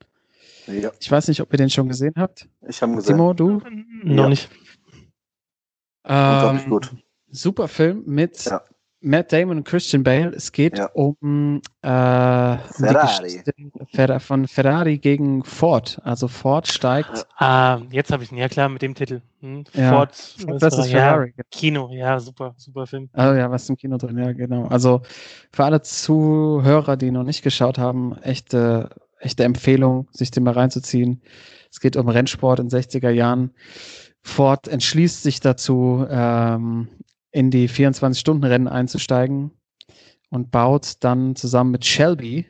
[0.67, 2.49] ja, Ich weiß nicht, ob ihr den schon gesehen habt.
[2.69, 3.17] ich habe ihn gesehen.
[3.17, 3.63] Timo, du?
[4.05, 4.29] Noch Ja.
[4.29, 4.51] nicht.
[6.05, 6.91] Unglaublich Ähm, gut.
[7.31, 8.63] Super Film mit Ja.
[9.03, 10.31] Matt Damon und Christian Bale.
[10.35, 10.87] Es geht Ja.
[10.95, 13.43] um, äh, um die Ferrari.
[13.95, 16.01] Fer- von Ferrari gegen Ford.
[16.05, 17.27] Also Ford steigt.
[17.37, 18.39] Ah, jetzt habe ich ihn.
[18.39, 19.21] Ja, klar, mit dem Titel.
[19.41, 19.65] Hm?
[19.75, 19.91] Ja.
[19.93, 20.11] Ford
[20.61, 21.35] Das ist ja, Ferrari.
[21.51, 23.09] Kino, ja, super, super Film.
[23.13, 24.67] Also ja, was im Kino drin, ja, genau.
[24.69, 25.03] Also
[25.53, 31.21] für alle Zuhörer, die noch nicht geschaut haben, echte, echte Empfehlung, sich den mal reinzuziehen.
[31.71, 33.51] Es geht um Rennsport in 60er Jahren.
[34.23, 36.89] Ford entschließt sich dazu, ähm,
[37.33, 39.51] in die 24-Stunden-Rennen einzusteigen
[40.31, 42.47] und baut dann zusammen mit Shelby,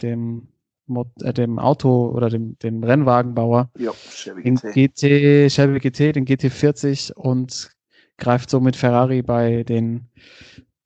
[0.00, 0.48] dem,
[0.86, 4.72] Mo- äh, dem Auto oder dem, dem Rennwagenbauer, Ja, Chevy den GT.
[4.72, 7.70] GT, Shelby GT, den GT40 und
[8.16, 10.08] greift so mit Ferrari bei den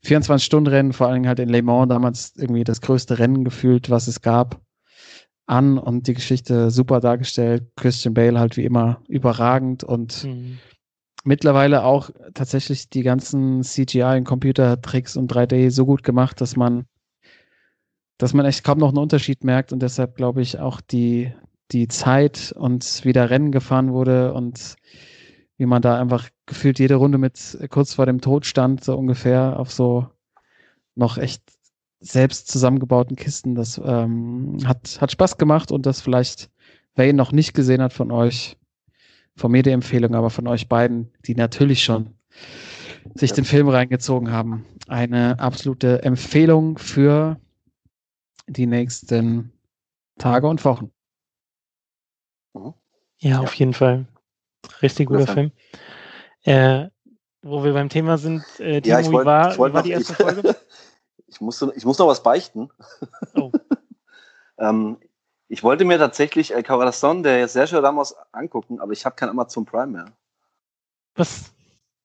[0.05, 4.07] 24-Stunden-Rennen, vor allen Dingen halt in Le Mans, damals irgendwie das größte Rennen gefühlt, was
[4.07, 4.61] es gab,
[5.47, 7.65] an und die Geschichte super dargestellt.
[7.77, 10.59] Christian Bale halt wie immer überragend und Hm.
[11.27, 16.87] Mittlerweile auch tatsächlich die ganzen CGI und Computertricks und 3D so gut gemacht, dass man,
[18.19, 21.33] dass man echt kaum noch einen Unterschied merkt und deshalb glaube ich auch die,
[21.73, 24.77] die Zeit und wie da Rennen gefahren wurde und
[25.59, 29.59] wie man da einfach gefühlt jede Runde mit kurz vor dem Tod stand, so ungefähr
[29.59, 30.07] auf so
[30.95, 31.43] noch echt
[32.01, 33.55] selbst zusammengebauten Kisten.
[33.55, 36.51] Das ähm, hat, hat Spaß gemacht und das vielleicht,
[36.95, 38.57] wer ihn noch nicht gesehen hat von euch,
[39.37, 42.15] von mir die Empfehlung, aber von euch beiden, die natürlich schon
[43.15, 47.39] sich den Film reingezogen haben, eine absolute Empfehlung für
[48.47, 49.53] die nächsten
[50.19, 50.91] Tage und Wochen.
[53.19, 54.07] Ja, auf jeden Fall.
[54.83, 55.53] Richtig guter Film.
[56.43, 56.89] Äh,
[57.43, 59.77] wo wir beim Thema sind, äh, Timo, Ja, ich wie wollte war, ich wollt wie
[59.77, 60.57] war die erste Folge?
[61.27, 62.71] ich, musste, ich muss noch was beichten.
[63.35, 63.53] Oh.
[64.59, 64.99] ähm,
[65.49, 69.65] ich wollte mir tatsächlich El Corazon der Sergio Ramos angucken, aber ich habe kein Amazon
[69.65, 70.07] Prime mehr.
[71.15, 71.53] Was?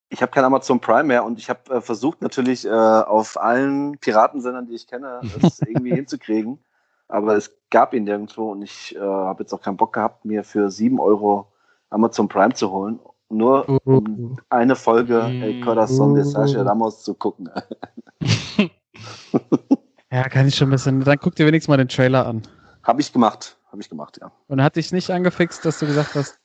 [0.10, 3.98] Ich habe kein Amazon Prime mehr und ich habe äh, versucht natürlich äh, auf allen
[4.00, 6.60] Piratensendern, die ich kenne, das irgendwie hinzukriegen.
[7.08, 10.44] Aber es gab ihn nirgendwo und ich äh, habe jetzt auch keinen Bock gehabt, mir
[10.44, 11.52] für 7 Euro
[11.90, 13.00] Amazon Prime zu holen.
[13.30, 15.42] Nur um eine Folge Mm.
[15.42, 17.50] El Corazon de Sergio Ramos zu gucken.
[20.14, 21.02] Ja, kann ich schon ein bisschen.
[21.06, 22.42] Dann guck dir wenigstens mal den Trailer an.
[22.84, 23.58] Habe ich gemacht.
[23.72, 24.32] Habe ich gemacht, ja.
[24.48, 26.38] Und hat dich nicht angefixt, dass du gesagt hast,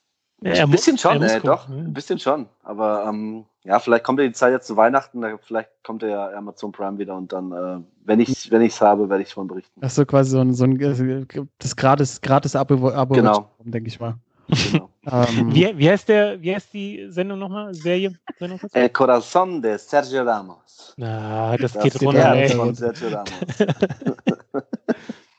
[0.42, 1.68] Ja, ein bisschen muss- schon, gucken, doch.
[1.68, 1.76] ne?
[1.78, 2.46] Ein bisschen schon.
[2.62, 6.28] Aber ähm, ja, vielleicht kommt ja die Zeit jetzt zu Weihnachten, da, vielleicht kommt ja
[6.30, 9.80] Amazon Prime wieder und dann, äh, wenn ich wenn ich's habe, werde ich von berichten.
[9.98, 11.26] du quasi so ein, so ein äh,
[11.58, 13.50] das gratis, gratis Abo, Abo Genau.
[13.64, 14.14] denke ich mal.
[14.48, 14.90] Genau.
[15.08, 17.72] Ähm, Wie, wie, heißt der, wie heißt die Sendung nochmal?
[17.72, 18.12] Serie?
[18.40, 18.58] Sendung?
[18.72, 20.94] El Corazon de Sergio Ramos.
[20.96, 22.48] Na, das, Das geht runter, ey.
[22.48, 23.30] von Sergio Ramos.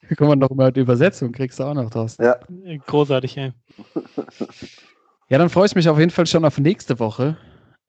[0.18, 2.18] Guck mal noch mal die Übersetzung, kriegst du auch noch draus.
[2.20, 2.38] Ja,
[2.86, 3.54] Großartig, ey.
[5.30, 7.36] Ja, dann freue ich mich auf jeden Fall schon auf nächste Woche,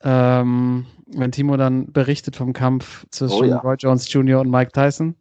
[0.02, 3.58] ähm, wenn Timo dann berichtet vom Kampf zwischen Oh ja.
[3.58, 4.40] Roy Jones Jr.
[4.40, 5.14] und Mike Tyson.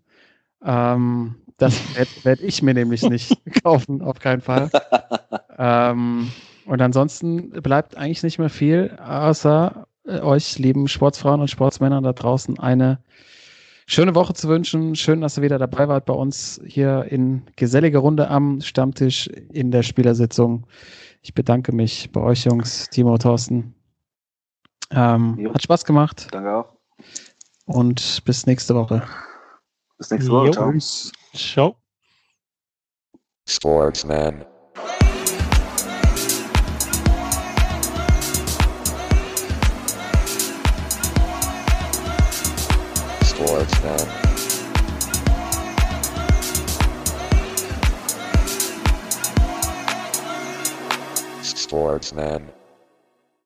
[0.66, 4.72] Ähm, das werde werd ich mir nämlich nicht kaufen, auf keinen Fall.
[5.60, 6.32] Ähm,
[6.66, 12.14] und ansonsten bleibt eigentlich nicht mehr viel, außer äh, euch, lieben Sportsfrauen und Sportsmänner da
[12.14, 13.00] draußen, eine
[13.88, 14.96] schöne Woche zu wünschen.
[14.96, 19.72] Schön, dass ihr wieder dabei wart bei uns hier in geselliger Runde am Stammtisch in
[19.72, 20.68] der Spielersitzung.
[21.24, 23.74] Ich bedanke mich bei euch, Jungs, Timo, Thorsten.
[24.92, 26.74] Ähm, hat Spaß gemacht danke auch.
[27.66, 29.04] und bis nächste Woche.
[29.98, 30.52] Bis nächste Woche.
[30.52, 30.74] Ciao.
[31.34, 31.76] Ciao.
[33.46, 34.46] Sportsman.
[43.68, 44.28] Sportsman.
[51.44, 52.57] Sportsman.